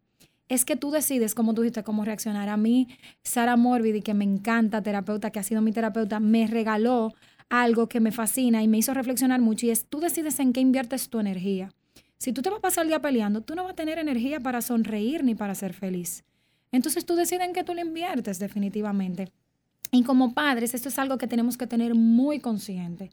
Es 0.48 0.64
que 0.64 0.74
tú 0.74 0.90
decides, 0.90 1.36
como 1.36 1.54
tú 1.54 1.62
dijiste, 1.62 1.84
cómo 1.84 2.04
reaccionar. 2.04 2.48
A 2.48 2.56
mí, 2.56 2.88
Sara 3.22 3.56
Morbidi, 3.56 4.02
que 4.02 4.14
me 4.14 4.24
encanta, 4.24 4.82
terapeuta, 4.82 5.30
que 5.30 5.38
ha 5.38 5.44
sido 5.44 5.62
mi 5.62 5.70
terapeuta, 5.70 6.18
me 6.18 6.48
regaló 6.48 7.14
algo 7.50 7.88
que 7.88 8.00
me 8.00 8.12
fascina 8.12 8.62
y 8.62 8.68
me 8.68 8.78
hizo 8.78 8.94
reflexionar 8.94 9.40
mucho 9.40 9.66
y 9.66 9.70
es 9.70 9.84
tú 9.84 10.00
decides 10.00 10.40
en 10.40 10.52
qué 10.52 10.60
inviertes 10.60 11.10
tu 11.10 11.18
energía. 11.18 11.74
Si 12.16 12.32
tú 12.32 12.42
te 12.42 12.50
vas 12.50 12.58
a 12.58 12.62
pasar 12.62 12.82
el 12.82 12.88
día 12.88 13.02
peleando, 13.02 13.42
tú 13.42 13.54
no 13.54 13.64
vas 13.64 13.72
a 13.72 13.76
tener 13.76 13.98
energía 13.98 14.40
para 14.40 14.62
sonreír 14.62 15.24
ni 15.24 15.34
para 15.34 15.54
ser 15.54 15.74
feliz. 15.74 16.24
Entonces 16.72 17.04
tú 17.04 17.16
decides 17.16 17.46
en 17.46 17.52
qué 17.52 17.64
tú 17.64 17.74
le 17.74 17.82
inviertes 17.82 18.38
definitivamente. 18.38 19.32
Y 19.90 20.04
como 20.04 20.32
padres, 20.32 20.72
esto 20.74 20.88
es 20.88 20.98
algo 20.98 21.18
que 21.18 21.26
tenemos 21.26 21.56
que 21.56 21.66
tener 21.66 21.94
muy 21.94 22.38
consciente, 22.38 23.10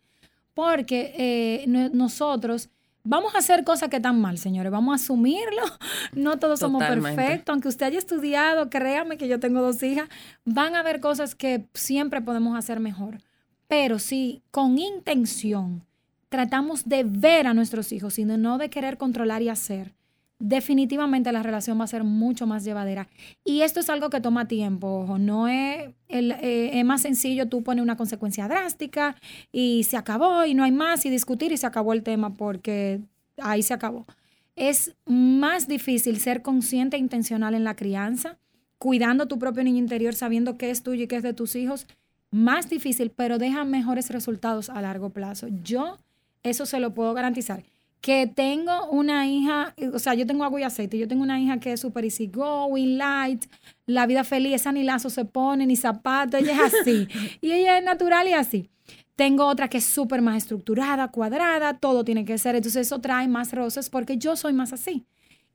porque 0.54 1.14
eh, 1.18 1.66
nosotros 1.68 2.70
vamos 3.04 3.34
a 3.34 3.40
hacer 3.40 3.64
cosas 3.64 3.90
que 3.90 3.96
están 3.96 4.20
mal, 4.22 4.38
señores, 4.38 4.72
vamos 4.72 4.94
a 4.94 5.04
asumirlo. 5.04 5.64
No 6.14 6.38
todos 6.38 6.60
somos 6.60 6.84
perfectos, 6.84 7.52
aunque 7.54 7.68
usted 7.68 7.88
haya 7.88 8.00
estudiado, 8.00 8.70
créame 8.70 9.18
que 9.18 9.28
yo 9.28 9.40
tengo 9.40 9.62
dos 9.62 9.82
hijas, 9.84 10.08
van 10.46 10.76
a 10.76 10.80
haber 10.80 11.00
cosas 11.00 11.36
que 11.36 11.66
siempre 11.74 12.22
podemos 12.22 12.58
hacer 12.58 12.80
mejor. 12.80 13.20
Pero 13.68 14.00
si 14.00 14.42
con 14.52 14.78
intención 14.80 15.84
tratamos 16.30 16.88
de 16.88 17.04
ver 17.04 17.48
a 17.48 17.54
nuestros 17.54 17.92
hijos, 17.92 18.16
sino 18.16 18.38
no 18.38 18.58
de 18.58 18.70
querer 18.70 18.98
controlar 18.98 19.42
y 19.42 19.50
hacer, 19.50 19.94
definitivamente 20.40 21.32
la 21.32 21.44
relación 21.44 21.80
va 21.80 21.86
a 21.86 21.88
ser 21.88 22.04
mucho 22.04 22.46
más 22.46 22.64
llevadera. 22.64 23.08
Y 23.44 23.62
esto 23.62 23.80
es 23.80 23.90
algo 23.90 24.10
que 24.10 24.22
toma 24.22 24.48
tiempo, 24.48 25.02
ojo, 25.02 25.18
no 25.18 25.48
es, 25.48 25.90
eh, 26.10 26.72
es 26.74 26.86
más 26.86 27.02
sencillo 27.02 27.50
tú 27.50 27.64
pones 27.64 27.84
una 27.84 27.98
consecuencia 27.98 28.48
drástica 28.48 29.16
y 29.52 29.84
se 29.84 29.98
acabó 29.98 30.46
y 30.46 30.54
no 30.54 30.64
hay 30.64 30.72
más 30.72 31.06
y 31.06 31.10
discutir 31.10 31.52
y 31.52 31.58
se 31.58 31.66
acabó 31.68 31.94
el 31.94 32.04
tema 32.04 32.34
porque 32.34 33.02
ahí 33.38 33.64
se 33.64 33.74
acabó. 33.74 34.06
Es 34.56 34.96
más 35.06 35.68
difícil 35.68 36.20
ser 36.20 36.42
consciente 36.42 36.98
e 36.98 37.00
intencional 37.00 37.54
en 37.54 37.64
la 37.64 37.76
crianza, 37.76 38.38
cuidando 38.80 39.28
tu 39.28 39.40
propio 39.40 39.64
niño 39.64 39.80
interior, 39.80 40.14
sabiendo 40.14 40.58
qué 40.58 40.72
es 40.72 40.84
tuyo 40.84 41.04
y 41.04 41.08
qué 41.08 41.18
es 41.18 41.24
de 41.24 41.34
tus 41.34 41.56
hijos 41.56 41.88
más 42.32 42.70
difícil, 42.70 43.12
pero 43.12 43.38
deja 43.38 43.64
mejores 43.64 44.10
resultados 44.10 44.70
a 44.70 44.82
largo 44.82 45.10
plazo. 45.10 45.48
Yo 45.64 45.98
eso 46.44 46.66
se 46.66 46.80
lo 46.80 46.94
puedo 46.94 47.14
garantizar. 47.14 47.64
Que 48.02 48.28
tengo 48.28 48.90
una 48.92 49.28
hija, 49.28 49.74
o 49.94 50.00
sea, 50.00 50.14
yo 50.14 50.28
tengo 50.28 50.44
agua 50.44 50.62
y 50.62 50.64
aceite, 50.64 50.98
yo 50.98 51.08
tengo 51.08 51.24
una 51.24 51.40
hija 51.40 51.60
que 51.60 51.74
es 51.74 51.80
super 51.80 52.04
easy 52.04 52.28
going, 52.28 52.98
light, 52.98 53.46
la 53.86 54.06
vida 54.06 54.24
feliz, 54.24 54.54
esa 54.54 54.72
ni 54.72 54.84
lazo 54.84 55.10
se 55.10 55.26
pone, 55.26 55.66
ni 55.66 55.76
zapato, 55.76 56.38
ella 56.38 56.54
es 56.54 56.74
así. 56.74 57.08
y 57.42 57.52
ella 57.52 57.78
es 57.80 57.84
natural 57.84 58.28
y 58.28 58.34
así. 58.34 58.70
Tengo 59.16 59.48
otra 59.48 59.68
que 59.68 59.80
es 59.80 59.84
súper 59.84 60.22
más 60.22 60.38
estructurada, 60.38 61.08
cuadrada, 61.10 61.80
todo 61.80 62.04
tiene 62.04 62.24
que 62.24 62.38
ser. 62.38 62.56
Entonces 62.56 62.86
eso 62.86 63.02
trae 63.02 63.28
más 63.28 63.52
roces 63.52 63.90
porque 63.90 64.18
yo 64.18 64.36
soy 64.36 64.54
más 64.54 64.74
así. 64.74 65.06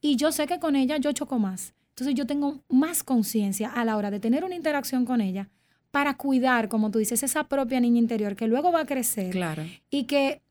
Y 0.00 0.16
yo 0.16 0.32
sé 0.32 0.48
que 0.48 0.58
con 0.58 0.74
ella 0.74 0.96
yo 0.96 1.12
choco 1.12 1.38
más. 1.38 1.74
Entonces 1.90 2.16
yo 2.16 2.26
tengo 2.26 2.64
más 2.68 3.04
conciencia 3.04 3.70
a 3.70 3.84
la 3.84 3.96
hora 3.96 4.10
de 4.10 4.18
tener 4.18 4.44
una 4.44 4.56
interacción 4.56 5.04
con 5.04 5.20
ella 5.20 5.48
para 5.92 6.16
cuidar, 6.16 6.68
como 6.68 6.90
tú 6.90 6.98
dices, 6.98 7.22
esa 7.22 7.44
propia 7.44 7.78
niña 7.78 7.98
interior 7.98 8.34
que 8.34 8.48
luego 8.48 8.72
va 8.72 8.80
a 8.80 8.86
crecer. 8.86 9.30
Claro. 9.30 9.62
Y 9.90 10.04
que, 10.04 10.42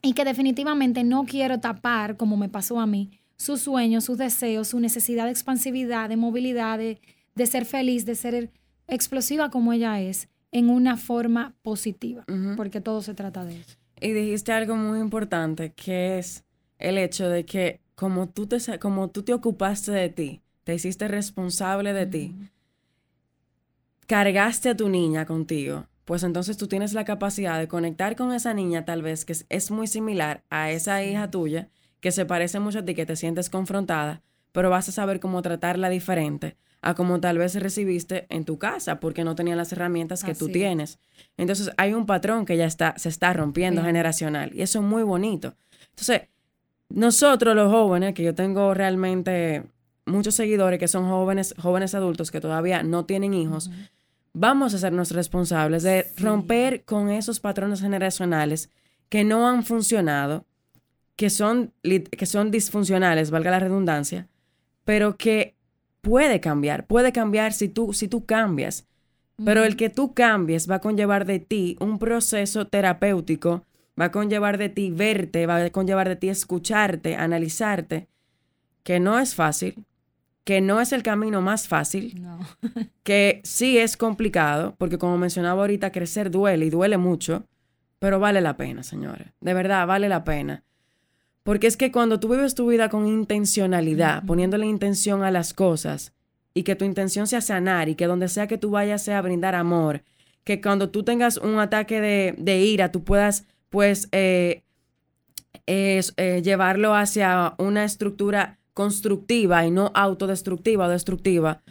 y 0.00 0.14
que 0.14 0.24
definitivamente 0.24 1.04
no 1.04 1.24
quiero 1.26 1.60
tapar, 1.60 2.16
como 2.16 2.38
me 2.38 2.48
pasó 2.48 2.80
a 2.80 2.86
mí, 2.86 3.10
sus 3.36 3.60
sueños, 3.60 4.04
sus 4.04 4.16
deseos, 4.16 4.68
su 4.68 4.80
necesidad 4.80 5.26
de 5.26 5.32
expansividad, 5.32 6.08
de 6.08 6.16
movilidad, 6.16 6.78
de, 6.78 7.00
de 7.34 7.46
ser 7.46 7.66
feliz, 7.66 8.06
de 8.06 8.14
ser 8.14 8.50
explosiva 8.86 9.50
como 9.50 9.72
ella 9.72 10.00
es, 10.00 10.28
en 10.52 10.70
una 10.70 10.96
forma 10.96 11.54
positiva, 11.62 12.24
porque 12.56 12.80
todo 12.80 13.02
se 13.02 13.12
trata 13.12 13.44
de 13.44 13.60
eso. 13.60 13.76
Y 14.00 14.12
dijiste 14.12 14.52
algo 14.52 14.76
muy 14.76 15.00
importante, 15.00 15.72
que 15.72 16.18
es 16.18 16.44
el 16.78 16.96
hecho 16.96 17.28
de 17.28 17.44
que 17.44 17.80
como 17.96 18.28
tú 18.28 18.46
te, 18.46 18.58
como 18.78 19.08
tú 19.08 19.24
te 19.24 19.34
ocupaste 19.34 19.90
de 19.90 20.08
ti, 20.08 20.40
te 20.64 20.74
hiciste 20.74 21.08
responsable 21.08 21.92
de 21.92 22.06
ti, 22.06 22.34
cargaste 24.06 24.70
a 24.70 24.76
tu 24.76 24.88
niña 24.88 25.26
contigo, 25.26 25.86
pues 26.04 26.22
entonces 26.22 26.56
tú 26.56 26.68
tienes 26.68 26.92
la 26.92 27.04
capacidad 27.04 27.58
de 27.58 27.68
conectar 27.68 28.16
con 28.16 28.32
esa 28.32 28.54
niña 28.54 28.84
tal 28.84 29.02
vez 29.02 29.24
que 29.24 29.34
es, 29.48 29.70
muy 29.70 29.86
similar 29.86 30.44
a 30.50 30.70
esa 30.70 31.02
hija 31.02 31.30
tuya, 31.30 31.68
que 32.00 32.12
se 32.12 32.24
parece 32.24 32.60
mucho 32.60 32.80
a 32.80 32.84
ti, 32.84 32.94
que 32.94 33.06
te 33.06 33.16
sientes 33.16 33.50
confrontada, 33.50 34.22
pero 34.52 34.70
vas 34.70 34.88
a 34.88 34.92
saber 34.92 35.18
cómo 35.18 35.42
tratarla 35.42 35.88
diferente 35.88 36.56
a 36.82 36.94
como 36.94 37.20
tal 37.20 37.38
vez 37.38 37.54
recibiste 37.56 38.26
en 38.28 38.44
tu 38.44 38.58
casa 38.58 39.00
porque 39.00 39.24
no 39.24 39.34
tenían 39.34 39.58
las 39.58 39.72
herramientas 39.72 40.22
que 40.22 40.36
tú 40.36 40.48
tienes. 40.48 41.00
Entonces 41.36 41.70
hay 41.76 41.94
un 41.94 42.06
patrón 42.06 42.46
que 42.46 42.56
ya 42.56 42.66
está, 42.66 42.94
se 42.96 43.08
está 43.08 43.32
rompiendo 43.32 43.82
generacional 43.82 44.52
y 44.54 44.62
eso 44.62 44.78
es 44.78 44.84
muy 44.84 45.02
bonito. 45.02 45.54
Entonces, 45.90 46.28
nosotros 46.88 47.56
los 47.56 47.72
jóvenes, 47.72 48.14
que 48.14 48.22
yo 48.22 48.34
tengo 48.36 48.72
realmente 48.72 49.64
muchos 50.04 50.36
seguidores 50.36 50.78
que 50.78 50.86
son 50.86 51.08
jóvenes, 51.08 51.54
jóvenes 51.58 51.94
adultos 51.94 52.30
que 52.30 52.40
todavía 52.40 52.82
no 52.84 53.04
tienen 53.04 53.34
hijos, 53.34 53.70
vamos 54.38 54.74
a 54.74 54.78
sernos 54.78 55.12
responsables 55.12 55.82
de 55.82 56.12
romper 56.18 56.84
con 56.84 57.08
esos 57.08 57.40
patrones 57.40 57.80
generacionales 57.80 58.68
que 59.08 59.24
no 59.24 59.48
han 59.48 59.64
funcionado, 59.64 60.44
que 61.16 61.30
son, 61.30 61.72
que 61.82 62.26
son 62.26 62.50
disfuncionales, 62.50 63.30
valga 63.30 63.50
la 63.50 63.60
redundancia, 63.60 64.28
pero 64.84 65.16
que 65.16 65.54
puede 66.02 66.40
cambiar, 66.40 66.86
puede 66.86 67.12
cambiar 67.12 67.54
si 67.54 67.68
tú, 67.68 67.94
si 67.94 68.08
tú 68.08 68.26
cambias. 68.26 68.86
Pero 69.42 69.64
el 69.64 69.76
que 69.76 69.90
tú 69.90 70.12
cambies 70.12 70.70
va 70.70 70.76
a 70.76 70.80
conllevar 70.80 71.24
de 71.26 71.38
ti 71.38 71.76
un 71.80 71.98
proceso 71.98 72.66
terapéutico, 72.66 73.64
va 73.98 74.06
a 74.06 74.12
conllevar 74.12 74.58
de 74.58 74.68
ti 74.68 74.90
verte, 74.90 75.46
va 75.46 75.56
a 75.56 75.70
conllevar 75.70 76.08
de 76.08 76.16
ti 76.16 76.28
escucharte, 76.28 77.16
analizarte, 77.16 78.08
que 78.82 79.00
no 79.00 79.18
es 79.18 79.34
fácil, 79.34 79.84
que 80.46 80.60
no 80.60 80.80
es 80.80 80.92
el 80.92 81.02
camino 81.02 81.42
más 81.42 81.66
fácil, 81.66 82.24
que 83.02 83.40
sí 83.42 83.78
es 83.78 83.96
complicado, 83.96 84.76
porque 84.78 84.96
como 84.96 85.18
mencionaba 85.18 85.62
ahorita, 85.62 85.90
crecer 85.90 86.30
duele 86.30 86.66
y 86.66 86.70
duele 86.70 86.98
mucho, 86.98 87.48
pero 87.98 88.20
vale 88.20 88.40
la 88.40 88.56
pena, 88.56 88.84
señores. 88.84 89.26
De 89.40 89.54
verdad, 89.54 89.88
vale 89.88 90.08
la 90.08 90.22
pena. 90.22 90.62
Porque 91.42 91.66
es 91.66 91.76
que 91.76 91.90
cuando 91.90 92.20
tú 92.20 92.28
vives 92.28 92.54
tu 92.54 92.68
vida 92.68 92.88
con 92.88 93.08
intencionalidad, 93.08 94.22
poniéndole 94.24 94.66
intención 94.66 95.24
a 95.24 95.32
las 95.32 95.52
cosas, 95.52 96.12
y 96.54 96.62
que 96.62 96.76
tu 96.76 96.84
intención 96.84 97.26
sea 97.26 97.40
sanar, 97.40 97.88
y 97.88 97.96
que 97.96 98.06
donde 98.06 98.28
sea 98.28 98.46
que 98.46 98.56
tú 98.56 98.70
vayas 98.70 99.02
sea 99.02 99.20
brindar 99.22 99.56
amor, 99.56 100.04
que 100.44 100.60
cuando 100.60 100.90
tú 100.90 101.02
tengas 101.02 101.38
un 101.38 101.58
ataque 101.58 102.00
de, 102.00 102.58
ira, 102.60 102.92
tú 102.92 103.02
puedas, 103.02 103.46
pues, 103.68 104.08
eh, 104.12 104.62
eh, 105.66 106.40
llevarlo 106.44 106.94
hacia 106.94 107.54
una 107.58 107.82
estructura 107.82 108.60
constructiva 108.76 109.64
y 109.64 109.70
no 109.70 109.90
autodestructiva 109.94 110.86
o 110.86 110.90
destructiva, 110.90 111.62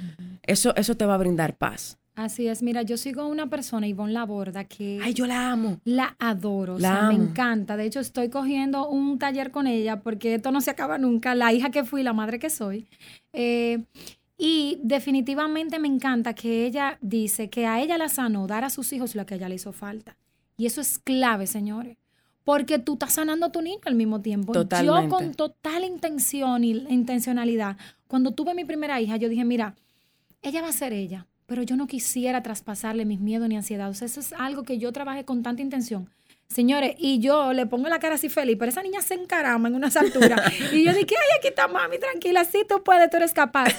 eso, 0.42 0.76
eso 0.76 0.98
te 0.98 1.06
va 1.06 1.14
a 1.14 1.20
brindar 1.20 1.56
paz. 1.56 2.00
Así 2.16 2.48
es, 2.48 2.64
mira, 2.64 2.82
yo 2.82 2.98
sigo 2.98 3.22
a 3.22 3.28
una 3.28 3.48
persona, 3.48 3.86
Ivonne 3.86 4.14
Laborda, 4.14 4.64
que... 4.64 5.00
Ay, 5.04 5.14
yo 5.14 5.28
la 5.28 5.52
amo. 5.52 5.80
La 5.84 6.16
adoro, 6.18 6.80
la 6.80 7.10
me 7.10 7.14
encanta. 7.14 7.78
De 7.78 7.86
hecho, 7.86 8.00
estoy 8.00 8.30
cogiendo 8.30 8.90
un 8.90 9.20
taller 9.20 9.52
con 9.52 9.68
ella 9.68 10.02
porque 10.02 10.34
esto 10.34 10.52
no 10.52 10.62
se 10.62 10.72
acaba 10.72 10.98
nunca, 10.98 11.36
la 11.36 11.54
hija 11.54 11.70
que 11.70 11.84
fui, 11.84 12.02
la 12.02 12.14
madre 12.14 12.40
que 12.40 12.50
soy. 12.50 12.88
Eh, 13.34 13.84
y 14.36 14.80
definitivamente 14.82 15.78
me 15.78 15.88
encanta 15.88 16.34
que 16.34 16.66
ella 16.66 16.98
dice 17.02 17.52
que 17.52 17.68
a 17.68 17.82
ella 17.82 18.00
la 18.00 18.10
sanó 18.10 18.48
dar 18.48 18.64
a 18.64 18.72
sus 18.72 18.92
hijos 18.94 19.14
lo 19.14 19.28
que 19.28 19.36
a 19.36 19.38
ella 19.38 19.50
le 19.50 19.56
hizo 19.56 19.74
falta. 19.74 20.18
Y 20.58 20.66
eso 20.66 20.82
es 20.82 20.98
clave, 20.98 21.46
señores. 21.46 21.98
Porque 22.46 22.80
tú 22.80 22.94
estás 22.94 23.16
sanando 23.16 23.48
a 23.48 23.52
tu 23.52 23.62
niño 23.62 23.82
al 23.84 23.96
mismo 23.96 24.22
tiempo. 24.22 24.54
Totalmente. 24.54 25.04
Yo 25.04 25.10
con 25.10 25.34
total 25.34 25.84
intención 25.84 26.64
y 26.64 26.72
intencionalidad, 26.90 27.76
cuando 28.08 28.32
tuve 28.32 28.54
mi 28.54 28.64
primera 28.64 29.02
hija, 29.02 29.18
yo 29.18 29.28
dije, 29.28 29.44
mira, 29.44 29.76
ella 30.42 30.62
va 30.62 30.70
a 30.70 30.72
ser 30.72 30.94
ella 30.94 31.28
pero 31.46 31.64
yo 31.64 31.76
no 31.76 31.88
quisiera 31.88 32.42
traspasarle 32.42 33.06
mis 33.06 33.20
miedos 33.20 33.48
ni 33.48 33.56
ansiedad. 33.56 33.90
O 33.90 33.94
sea, 33.94 34.06
eso 34.08 34.20
es 34.20 34.34
algo 34.34 34.64
que 34.64 34.78
yo 34.78 34.92
trabajé 34.92 35.26
con 35.26 35.44
tanta 35.44 35.62
intención. 35.62 36.10
Señores, 36.48 36.96
y 37.00 37.20
yo 37.20 37.54
le 37.54 37.66
pongo 37.66 37.90
la 37.90 38.00
cara 38.00 38.16
así 38.16 38.30
feliz, 38.30 38.56
pero 38.58 38.70
esa 38.70 38.84
niña 38.84 39.02
se 39.02 39.16
encarama 39.16 39.68
en 39.68 39.76
unas 39.76 39.98
alturas. 39.98 40.42
y 40.72 40.84
yo 40.84 40.94
dije, 40.94 41.16
ay, 41.18 41.38
aquí 41.40 41.48
está 41.48 41.68
mami, 41.68 41.98
tranquila, 41.98 42.46
sí 42.46 42.64
tú 42.68 42.84
puedes, 42.84 43.10
tú 43.10 43.18
eres 43.18 43.34
capaz. 43.34 43.74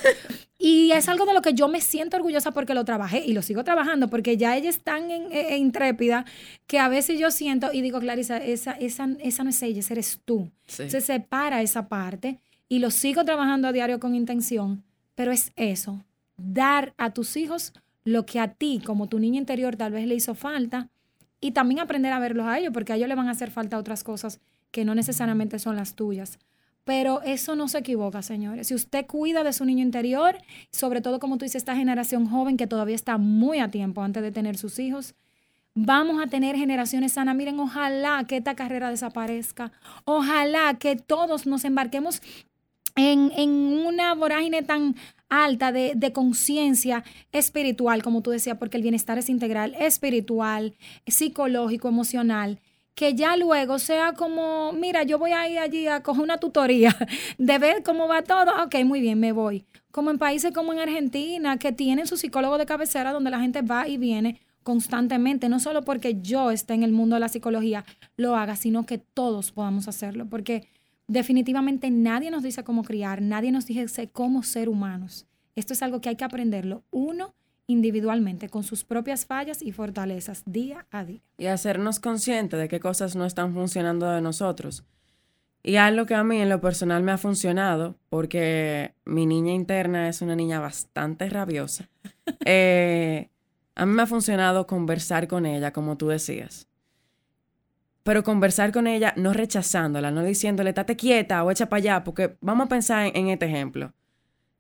Y 0.59 0.91
es 0.93 1.09
algo 1.09 1.27
de 1.27 1.35
lo 1.35 1.43
que 1.43 1.53
yo 1.53 1.69
me 1.69 1.81
siento 1.81 2.17
orgullosa 2.17 2.51
porque 2.51 2.75
lo 2.75 2.85
trabajé 2.85 3.23
y 3.25 3.35
lo 3.35 3.43
sigo 3.43 3.63
trabajando, 3.63 4.09
porque 4.09 4.37
ya 4.37 4.57
ella 4.57 4.71
es 4.71 4.81
tan 4.81 5.11
en, 5.11 5.31
e, 5.31 5.59
intrépida 5.59 6.25
que 6.67 6.79
a 6.79 6.89
veces 6.89 7.19
yo 7.19 7.31
siento 7.31 7.73
y 7.73 7.83
digo, 7.83 8.01
Clarisa, 8.01 8.39
esa, 8.39 8.73
esa, 8.73 9.09
esa 9.21 9.45
no 9.45 9.51
es 9.51 9.63
ella, 9.63 9.81
esa 9.81 9.95
eres 9.95 10.21
tú. 10.25 10.51
Se 10.67 11.01
separa 11.01 11.63
esa 11.63 11.89
parte 11.89 12.41
y 12.69 12.79
lo 12.79 12.91
sigo 12.91 13.25
trabajando 13.25 13.69
a 13.69 13.73
diario 13.73 14.01
con 14.01 14.15
intención, 14.15 14.83
pero 15.15 15.31
es 15.31 15.53
eso, 15.57 16.05
dar 16.37 16.95
a 16.97 17.13
tus 17.13 17.37
hijos 17.37 17.73
lo 18.05 18.25
que 18.25 18.41
a 18.41 18.55
ti, 18.55 18.81
como 18.85 19.09
tu 19.09 19.19
niña 19.19 19.39
interior, 19.39 19.77
tal 19.77 19.93
vez 19.93 20.07
le 20.07 20.15
hizo 20.15 20.35
falta, 20.35 20.89
y 21.41 21.53
también 21.53 21.81
aprender 21.81 22.13
a 22.13 22.19
verlos 22.19 22.47
a 22.47 22.59
ellos, 22.59 22.73
porque 22.73 22.93
a 22.93 22.97
ellos 22.97 23.09
le 23.09 23.15
van 23.15 23.29
a 23.29 23.33
hacer 23.33 23.51
falta 23.51 23.79
otras 23.79 24.05
cosas 24.05 24.41
que 24.71 24.85
no 24.85 24.95
necesariamente 24.95 25.59
son 25.59 25.77
las 25.77 25.95
tuyas. 25.95 26.39
Pero 26.85 27.21
eso 27.23 27.57
no 27.57 27.67
se 27.67 27.79
equivoca, 27.79 28.23
señores. 28.23 28.69
Si 28.69 28.75
usted 28.75 29.07
cuida 29.07 29.43
de 29.43 29.53
su 29.53 29.65
niño 29.65 29.83
interior, 29.83 30.39
sobre 30.71 31.01
todo 31.01 31.19
como 31.19 31.37
tú 31.37 31.45
dices, 31.45 31.57
esta 31.57 31.75
generación 31.75 32.27
joven 32.27 32.57
que 32.57 32.69
todavía 32.69 32.95
está 32.95 33.19
muy 33.19 33.59
a 33.59 33.71
tiempo 33.71 34.03
antes 34.03 34.23
de 34.23 34.31
tener 34.31 34.57
sus 34.57 34.79
hijos, 34.79 35.15
vamos 35.75 36.23
a 36.23 36.29
tener 36.29 36.57
generaciones 36.57 37.15
sanas. 37.15 37.35
Miren, 37.35 37.59
ojalá 37.59 38.25
que 38.29 38.37
esta 38.37 38.55
carrera 38.55 38.91
desaparezca. 38.91 39.73
Ojalá 40.05 40.75
que 40.75 40.95
todos 40.95 41.47
nos 41.47 41.65
embarquemos 41.65 42.23
en, 42.95 43.33
en, 43.37 43.51
una 43.85 44.15
vorágine 44.15 44.63
tan 44.63 44.95
alta 45.29 45.73
de, 45.73 45.93
de 45.97 46.13
conciencia 46.13 47.05
espiritual, 47.33 48.03
como 48.03 48.23
tú 48.23 48.31
decías, 48.31 48.59
porque 48.59 48.77
el 48.77 48.83
bienestar 48.83 49.19
es 49.19 49.29
integral, 49.29 49.75
espiritual, 49.79 50.75
psicológico, 51.07 51.89
emocional, 51.89 52.61
que 52.97 53.15
ya 53.15 53.37
luego 53.37 53.79
sea 53.79 54.15
como, 54.15 54.73
mira, 54.73 55.03
yo 55.03 55.19
voy 55.19 55.33
a 55.33 55.49
ir 55.49 55.59
allí 55.59 55.87
a 55.87 56.03
coger 56.03 56.23
una 56.23 56.39
tutoría 56.39 56.97
de 57.39 57.59
ver 57.59 57.83
cómo 57.83 58.09
va 58.09 58.23
todo, 58.23 58.51
ok, 58.65 58.75
muy 58.85 59.01
bien, 59.01 59.21
me 59.21 59.33
voy. 59.33 59.67
Como 59.93 60.11
en 60.11 60.19
países 60.19 60.53
como 60.53 60.73
en 60.73 60.79
Argentina, 60.79 61.59
que 61.59 61.73
tienen 61.73 62.07
su 62.07 62.17
psicólogo 62.17 62.59
de 62.59 62.67
cabecera 62.67 63.13
donde 63.13 63.31
la 63.31 63.41
gente 63.41 63.63
va 63.63 63.87
y 63.87 63.99
viene 63.99 64.41
constantemente, 64.63 65.49
no 65.49 65.61
solo 65.61 65.83
porque 65.83 66.21
yo 66.21 66.51
esté 66.51 66.75
en 66.75 66.83
el 66.83 66.91
mundo 66.91 67.17
de 67.17 67.21
la 67.21 67.29
psicología, 67.29 67.85
lo 68.17 68.35
haga, 68.35 68.57
sino 68.57 68.85
que 68.85 68.99
todos 68.99 69.53
podamos 69.53 69.89
hacerlo, 69.89 70.27
porque 70.27 70.67
definitivamente 71.09 71.91
nadie 71.91 72.31
nos 72.31 72.43
dice 72.43 72.65
cómo 72.65 72.83
criar, 72.83 73.23
nadie 73.23 73.53
nos 73.53 73.67
dice 73.67 74.09
cómo 74.09 74.43
ser 74.43 74.69
humanos. 74.69 75.27
Esto 75.55 75.73
es 75.73 75.83
algo 75.83 76.01
que 76.01 76.09
hay 76.09 76.17
que 76.17 76.25
aprenderlo 76.25 76.85
uno 76.91 77.35
individualmente, 77.69 78.49
con 78.49 78.63
sus 78.63 78.85
propias 78.85 79.27
fallas 79.27 79.61
y 79.61 79.73
fortalezas, 79.73 80.43
día 80.47 80.87
a 80.91 81.05
día. 81.05 81.21
Y 81.37 81.47
hacernos 81.47 81.99
conscientes 81.99 82.61
de 82.61 82.69
qué 82.69 82.79
cosas 82.79 83.17
no 83.17 83.25
están 83.25 83.55
funcionando 83.55 84.09
de 84.09 84.21
nosotros. 84.21 84.85
Y 85.65 85.77
algo 85.77 86.07
que 86.07 86.15
a 86.15 86.23
mí 86.23 86.41
en 86.41 86.49
lo 86.49 86.61
personal 86.61 87.03
me 87.03 87.11
ha 87.11 87.19
funcionado, 87.19 87.97
porque 88.09 88.95
mi 89.05 89.27
niña 89.27 89.53
interna 89.53 90.09
es 90.09 90.23
una 90.23 90.37
niña 90.37 90.61
bastante 90.61 91.29
rabiosa, 91.29 91.89
eh, 92.45 93.31
a 93.75 93.85
mí 93.85 93.93
me 93.93 94.03
ha 94.03 94.07
funcionado 94.07 94.69
conversar 94.69 95.27
con 95.27 95.45
ella, 95.45 95.73
como 95.73 95.97
tú 95.97 96.09
decías 96.09 96.69
pero 98.07 98.23
conversar 98.23 98.71
con 98.71 98.87
ella 98.87 99.13
no 99.17 99.33
rechazándola, 99.33 100.13
no 100.13 100.23
diciéndole, 100.23 100.71
estate 100.71 100.95
quieta 100.95 101.43
o 101.43 101.51
echa 101.51 101.69
para 101.69 101.79
allá, 101.79 102.05
porque 102.05 102.37
vamos 102.41 102.67
a 102.67 102.69
pensar 102.69 103.11
en, 103.13 103.29
este 103.31 103.47
ejemplo. 103.47 103.93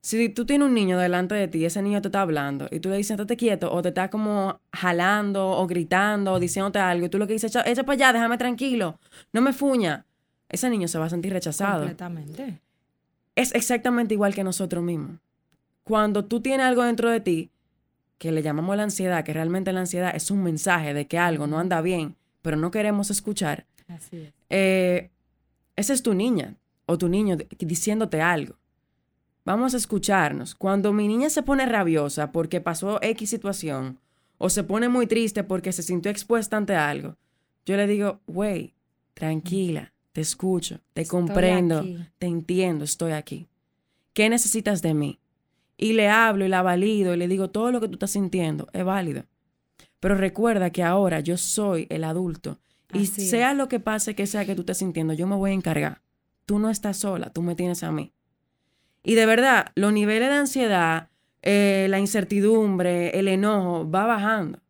Si 0.00 0.28
tú 0.30 0.44
tienes 0.44 0.66
un 0.66 0.74
niño 0.74 0.98
delante 0.98 1.36
de 1.36 1.46
ti, 1.46 1.64
ese 1.64 1.80
niño 1.80 2.02
te 2.02 2.08
está 2.08 2.22
hablando 2.22 2.66
y 2.72 2.80
tú 2.80 2.88
le 2.88 2.96
dices, 2.96 3.12
estate 3.12 3.36
quieto, 3.36 3.72
o 3.72 3.82
te 3.82 3.90
está 3.90 4.10
como 4.10 4.58
jalando 4.72 5.48
o 5.48 5.64
gritando 5.68 6.32
o 6.32 6.40
diciéndote 6.40 6.80
algo, 6.80 7.06
y 7.06 7.08
tú 7.08 7.18
lo 7.18 7.28
que 7.28 7.34
dices, 7.34 7.54
echa, 7.54 7.62
echa 7.70 7.84
para 7.84 7.94
allá, 7.94 8.12
déjame 8.14 8.36
tranquilo, 8.36 8.98
no 9.32 9.40
me 9.40 9.52
fuña, 9.52 10.06
ese 10.48 10.68
niño 10.68 10.88
se 10.88 10.98
va 10.98 11.04
a 11.04 11.10
sentir 11.10 11.32
rechazado. 11.32 11.82
Completamente. 11.82 12.60
Es 13.36 13.54
exactamente 13.54 14.14
igual 14.14 14.34
que 14.34 14.42
nosotros 14.42 14.82
mismos. 14.82 15.20
Cuando 15.84 16.24
tú 16.24 16.40
tienes 16.40 16.66
algo 16.66 16.82
dentro 16.82 17.08
de 17.10 17.20
ti, 17.20 17.52
que 18.18 18.32
le 18.32 18.42
llamamos 18.42 18.76
la 18.76 18.82
ansiedad, 18.82 19.22
que 19.22 19.32
realmente 19.32 19.72
la 19.72 19.80
ansiedad 19.80 20.16
es 20.16 20.32
un 20.32 20.42
mensaje 20.42 20.94
de 20.94 21.06
que 21.06 21.16
algo 21.16 21.46
no 21.46 21.60
anda 21.60 21.80
bien, 21.80 22.16
pero 22.46 22.56
no 22.56 22.70
queremos 22.70 23.10
escuchar, 23.10 23.66
Así 23.88 24.32
eh, 24.50 25.10
esa 25.74 25.92
es 25.92 26.00
tu 26.00 26.14
niña 26.14 26.54
o 26.86 26.96
tu 26.96 27.08
niño 27.08 27.36
diciéndote 27.58 28.22
algo. 28.22 28.54
Vamos 29.44 29.74
a 29.74 29.78
escucharnos. 29.78 30.54
Cuando 30.54 30.92
mi 30.92 31.08
niña 31.08 31.28
se 31.28 31.42
pone 31.42 31.66
rabiosa 31.66 32.30
porque 32.30 32.60
pasó 32.60 33.02
X 33.02 33.28
situación 33.28 33.98
o 34.38 34.48
se 34.48 34.62
pone 34.62 34.88
muy 34.88 35.08
triste 35.08 35.42
porque 35.42 35.72
se 35.72 35.82
sintió 35.82 36.08
expuesta 36.08 36.56
ante 36.56 36.76
algo, 36.76 37.16
yo 37.64 37.76
le 37.76 37.88
digo, 37.88 38.20
güey, 38.28 38.74
tranquila, 39.14 39.92
te 40.12 40.20
escucho, 40.20 40.78
te 40.92 41.04
comprendo, 41.04 41.84
te 42.18 42.28
entiendo, 42.28 42.84
estoy 42.84 43.10
aquí. 43.10 43.48
¿Qué 44.12 44.28
necesitas 44.28 44.82
de 44.82 44.94
mí? 44.94 45.18
Y 45.76 45.94
le 45.94 46.08
hablo 46.10 46.44
y 46.44 46.48
la 46.48 46.62
valido 46.62 47.12
y 47.12 47.16
le 47.16 47.26
digo, 47.26 47.50
todo 47.50 47.72
lo 47.72 47.80
que 47.80 47.88
tú 47.88 47.94
estás 47.94 48.12
sintiendo 48.12 48.68
es 48.72 48.84
válido. 48.84 49.24
Pero 50.00 50.14
recuerda 50.14 50.70
que 50.70 50.82
ahora 50.82 51.20
yo 51.20 51.36
soy 51.36 51.86
el 51.90 52.04
adulto 52.04 52.58
y 52.92 53.06
sea 53.06 53.54
lo 53.54 53.68
que 53.68 53.80
pase 53.80 54.14
que 54.14 54.26
sea 54.26 54.44
que 54.44 54.54
tú 54.54 54.62
estés 54.62 54.78
sintiendo, 54.78 55.12
yo 55.12 55.26
me 55.26 55.36
voy 55.36 55.50
a 55.50 55.54
encargar. 55.54 56.02
Tú 56.44 56.58
no 56.58 56.70
estás 56.70 56.98
sola, 56.98 57.30
tú 57.30 57.42
me 57.42 57.54
tienes 57.54 57.82
a 57.82 57.90
mí. 57.90 58.12
Y 59.02 59.14
de 59.14 59.26
verdad, 59.26 59.72
los 59.74 59.92
niveles 59.92 60.28
de 60.28 60.36
ansiedad, 60.36 61.08
eh, 61.42 61.86
la 61.90 61.98
incertidumbre, 61.98 63.18
el 63.18 63.28
enojo, 63.28 63.88
va 63.90 64.06
bajando. 64.06 64.60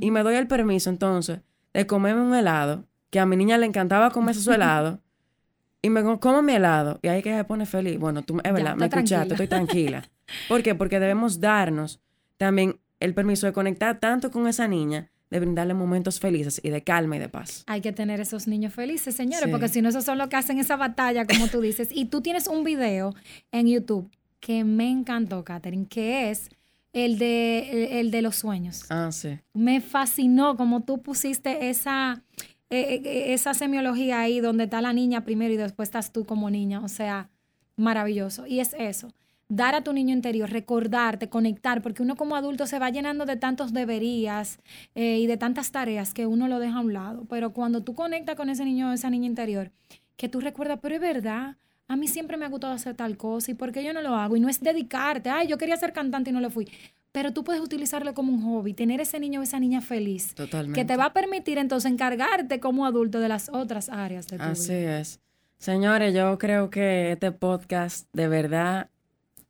Y 0.00 0.10
me 0.10 0.24
doy 0.24 0.34
el 0.34 0.48
permiso 0.48 0.90
entonces 0.90 1.38
de 1.72 1.86
comerme 1.86 2.22
un 2.22 2.34
helado, 2.34 2.84
que 3.10 3.20
a 3.20 3.26
mi 3.26 3.36
niña 3.36 3.58
le 3.58 3.66
encantaba 3.66 4.10
comerse 4.10 4.40
su 4.40 4.52
helado, 4.52 5.00
y 5.82 5.90
me 5.90 6.02
como 6.18 6.42
mi 6.42 6.54
helado, 6.54 6.98
y 7.02 7.08
ahí 7.08 7.22
que 7.22 7.36
se 7.36 7.44
pone 7.44 7.66
feliz. 7.66 7.98
Bueno, 7.98 8.22
tú, 8.22 8.40
es 8.42 8.52
verdad, 8.52 8.76
me 8.76 8.86
escuchaste, 8.86 9.34
estoy 9.34 9.48
tranquila. 9.48 10.02
¿Por 10.48 10.62
qué? 10.62 10.74
Porque 10.74 10.98
debemos 10.98 11.40
darnos 11.40 12.00
también 12.36 12.80
el 13.02 13.14
permiso 13.14 13.46
de 13.46 13.52
conectar 13.52 13.98
tanto 13.98 14.30
con 14.30 14.46
esa 14.46 14.68
niña, 14.68 15.10
de 15.30 15.40
brindarle 15.40 15.74
momentos 15.74 16.20
felices 16.20 16.60
y 16.62 16.70
de 16.70 16.82
calma 16.82 17.16
y 17.16 17.18
de 17.18 17.28
paz. 17.28 17.64
Hay 17.66 17.80
que 17.80 17.92
tener 17.92 18.20
esos 18.20 18.46
niños 18.46 18.74
felices, 18.74 19.14
señores, 19.14 19.48
porque 19.50 19.68
si 19.68 19.82
no, 19.82 19.88
esos 19.88 20.04
son 20.04 20.18
los 20.18 20.28
que 20.28 20.36
hacen 20.36 20.58
esa 20.58 20.76
batalla, 20.76 21.26
como 21.26 21.48
tú 21.48 21.60
dices. 21.60 21.88
Y 21.90 22.04
tú 22.04 22.20
tienes 22.20 22.46
un 22.46 22.64
video 22.64 23.14
en 23.50 23.66
YouTube 23.66 24.10
que 24.40 24.62
me 24.64 24.90
encantó, 24.90 25.42
Katherine, 25.44 25.86
que 25.88 26.30
es 26.30 26.50
el 26.92 27.18
de, 27.18 28.00
el, 28.00 28.10
de 28.10 28.22
los 28.22 28.36
sueños. 28.36 28.84
Ah, 28.90 29.10
sí. 29.10 29.38
Me 29.54 29.80
fascinó 29.80 30.56
como 30.56 30.82
tú 30.82 31.02
pusiste 31.02 31.70
esa, 31.70 32.22
eh, 32.70 33.00
eh, 33.02 33.32
esa 33.32 33.54
semiología 33.54 34.20
ahí 34.20 34.40
donde 34.40 34.64
está 34.64 34.82
la 34.82 34.92
niña 34.92 35.24
primero 35.24 35.54
y 35.54 35.56
después 35.56 35.88
estás 35.88 36.12
tú 36.12 36.26
como 36.26 36.50
niña. 36.50 36.80
O 36.80 36.88
sea, 36.88 37.30
maravilloso. 37.76 38.46
Y 38.46 38.60
es 38.60 38.74
eso 38.78 39.08
dar 39.54 39.74
a 39.74 39.84
tu 39.84 39.92
niño 39.92 40.14
interior, 40.14 40.48
recordarte, 40.48 41.28
conectar, 41.28 41.82
porque 41.82 42.02
uno 42.02 42.16
como 42.16 42.36
adulto 42.36 42.66
se 42.66 42.78
va 42.78 42.88
llenando 42.88 43.26
de 43.26 43.36
tantos 43.36 43.74
deberías 43.74 44.58
eh, 44.94 45.18
y 45.18 45.26
de 45.26 45.36
tantas 45.36 45.70
tareas 45.72 46.14
que 46.14 46.26
uno 46.26 46.48
lo 46.48 46.58
deja 46.58 46.78
a 46.78 46.80
un 46.80 46.94
lado. 46.94 47.26
Pero 47.28 47.52
cuando 47.52 47.82
tú 47.82 47.94
conectas 47.94 48.34
con 48.34 48.48
ese 48.48 48.64
niño 48.64 48.88
o 48.88 48.92
esa 48.92 49.10
niña 49.10 49.26
interior, 49.26 49.70
que 50.16 50.30
tú 50.30 50.40
recuerdas, 50.40 50.78
pero 50.80 50.94
es 50.94 51.02
verdad, 51.02 51.56
a 51.86 51.96
mí 51.96 52.08
siempre 52.08 52.38
me 52.38 52.46
ha 52.46 52.48
gustado 52.48 52.72
hacer 52.72 52.94
tal 52.94 53.18
cosa 53.18 53.50
y 53.50 53.54
por 53.54 53.72
qué 53.72 53.84
yo 53.84 53.92
no 53.92 54.00
lo 54.00 54.14
hago. 54.14 54.36
Y 54.36 54.40
no 54.40 54.48
es 54.48 54.60
dedicarte, 54.60 55.28
ay, 55.28 55.48
yo 55.48 55.58
quería 55.58 55.76
ser 55.76 55.92
cantante 55.92 56.30
y 56.30 56.32
no 56.32 56.40
lo 56.40 56.48
fui. 56.48 56.66
Pero 57.12 57.34
tú 57.34 57.44
puedes 57.44 57.60
utilizarlo 57.60 58.14
como 58.14 58.32
un 58.32 58.40
hobby, 58.42 58.72
tener 58.72 59.02
ese 59.02 59.20
niño 59.20 59.40
o 59.40 59.42
esa 59.42 59.60
niña 59.60 59.82
feliz. 59.82 60.34
Totalmente. 60.34 60.80
Que 60.80 60.86
te 60.86 60.96
va 60.96 61.06
a 61.06 61.12
permitir 61.12 61.58
entonces 61.58 61.92
encargarte 61.92 62.58
como 62.58 62.86
adulto 62.86 63.20
de 63.20 63.28
las 63.28 63.50
otras 63.50 63.90
áreas 63.90 64.28
de 64.28 64.38
tu 64.38 64.44
Así 64.44 64.72
vida. 64.72 65.00
Así 65.00 65.12
es. 65.12 65.20
Señores, 65.58 66.14
yo 66.14 66.38
creo 66.38 66.70
que 66.70 67.12
este 67.12 67.32
podcast 67.32 68.08
de 68.14 68.28
verdad 68.28 68.88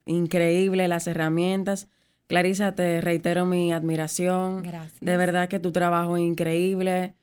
increíble, 0.06 0.88
las 0.88 1.06
herramientas. 1.06 1.88
Clarisa, 2.26 2.74
te 2.74 3.00
reitero 3.00 3.44
mi 3.44 3.72
admiración. 3.72 4.62
Gracias. 4.62 5.00
De 5.00 5.16
verdad 5.16 5.48
que 5.48 5.60
tu 5.60 5.72
trabajo 5.72 6.16
es 6.16 6.22
increíble. 6.22 7.14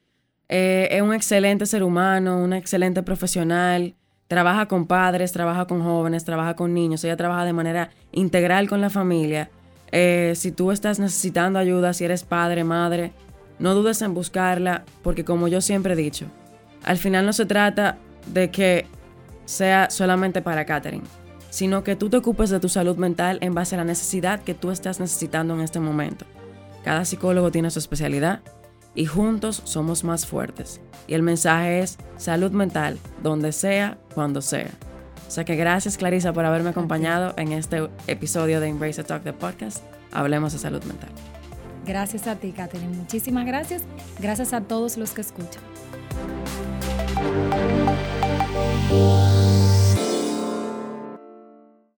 Eh, 0.50 0.88
es 0.92 1.02
un 1.02 1.14
excelente 1.14 1.66
ser 1.66 1.84
humano, 1.84 2.38
una 2.38 2.58
excelente 2.58 3.02
profesional. 3.04 3.96
Trabaja 4.28 4.68
con 4.68 4.86
padres, 4.86 5.32
trabaja 5.32 5.66
con 5.66 5.82
jóvenes, 5.82 6.26
trabaja 6.26 6.56
con 6.56 6.74
niños. 6.74 7.04
Ella 7.04 7.18
trabaja 7.18 7.46
de 7.46 7.54
manera 7.54 7.90
integral 8.12 8.70
con 8.70 8.82
la 8.82 8.90
familia. 8.90 9.50
Eh, 9.92 10.34
si 10.36 10.52
tú 10.52 10.72
estás 10.72 11.00
necesitando 11.00 11.58
ayuda, 11.58 11.94
si 11.94 12.06
eres 12.06 12.24
padre, 12.24 12.64
madre, 12.64 13.12
no 13.58 13.74
dudes 13.74 14.02
en 14.04 14.14
buscarla, 14.14 14.84
porque 15.02 15.26
como 15.26 15.48
yo 15.48 15.62
siempre 15.62 15.94
he 15.94 15.98
dicho, 15.98 16.28
al 16.84 16.98
final 16.98 17.26
no 17.26 17.34
se 17.34 17.48
trata 17.48 17.98
de 18.28 18.52
que 18.52 18.86
sea 19.46 19.90
solamente 19.90 20.44
para 20.44 20.66
Catherine 20.66 21.19
sino 21.50 21.84
que 21.84 21.96
tú 21.96 22.10
te 22.10 22.18
ocupes 22.18 22.50
de 22.50 22.60
tu 22.60 22.70
salud 22.70 22.98
mental 22.98 23.40
en 23.42 23.54
base 23.54 23.76
a 23.76 23.80
la 23.80 23.84
necesidad 23.84 24.42
que 24.42 24.54
tú 24.54 24.72
estás 24.72 25.00
necesitando 25.00 25.54
en 25.54 25.62
este 25.62 25.80
momento. 25.80 26.26
Cada 26.84 27.06
psicólogo 27.06 27.52
tiene 27.52 27.72
su 27.72 27.80
especialidad 27.80 28.42
y 28.96 29.06
juntos 29.06 29.62
somos 29.66 30.04
más 30.04 30.26
fuertes. 30.26 30.82
Y 31.08 31.14
el 31.14 31.24
mensaje 31.24 31.80
es 31.80 31.98
salud 32.18 32.52
mental, 32.52 33.00
donde 33.24 33.52
sea, 33.52 33.98
cuando 34.14 34.42
sea. 34.42 34.72
O 35.28 35.32
sea 35.32 35.46
que 35.46 35.56
gracias 35.56 35.98
Clarisa 35.98 36.34
por 36.34 36.46
haberme 36.46 36.70
acompañado 36.70 37.34
en 37.38 37.52
este 37.52 37.88
episodio 38.08 38.60
de 38.60 38.68
Embrace 38.68 39.04
the 39.04 39.04
Talk, 39.04 39.24
the 39.24 39.34
podcast. 39.34 39.84
Hablemos 40.12 40.54
de 40.54 40.60
salud 40.60 40.84
mental. 40.86 41.10
Gracias 41.86 42.28
a 42.28 42.36
ti, 42.36 42.52
Katherine. 42.52 42.96
Muchísimas 42.96 43.46
gracias. 43.46 43.84
Gracias 44.20 44.54
a 44.54 44.62
todos 44.62 44.98
los 44.98 45.12
que 45.12 45.22
escuchan. 45.22 45.64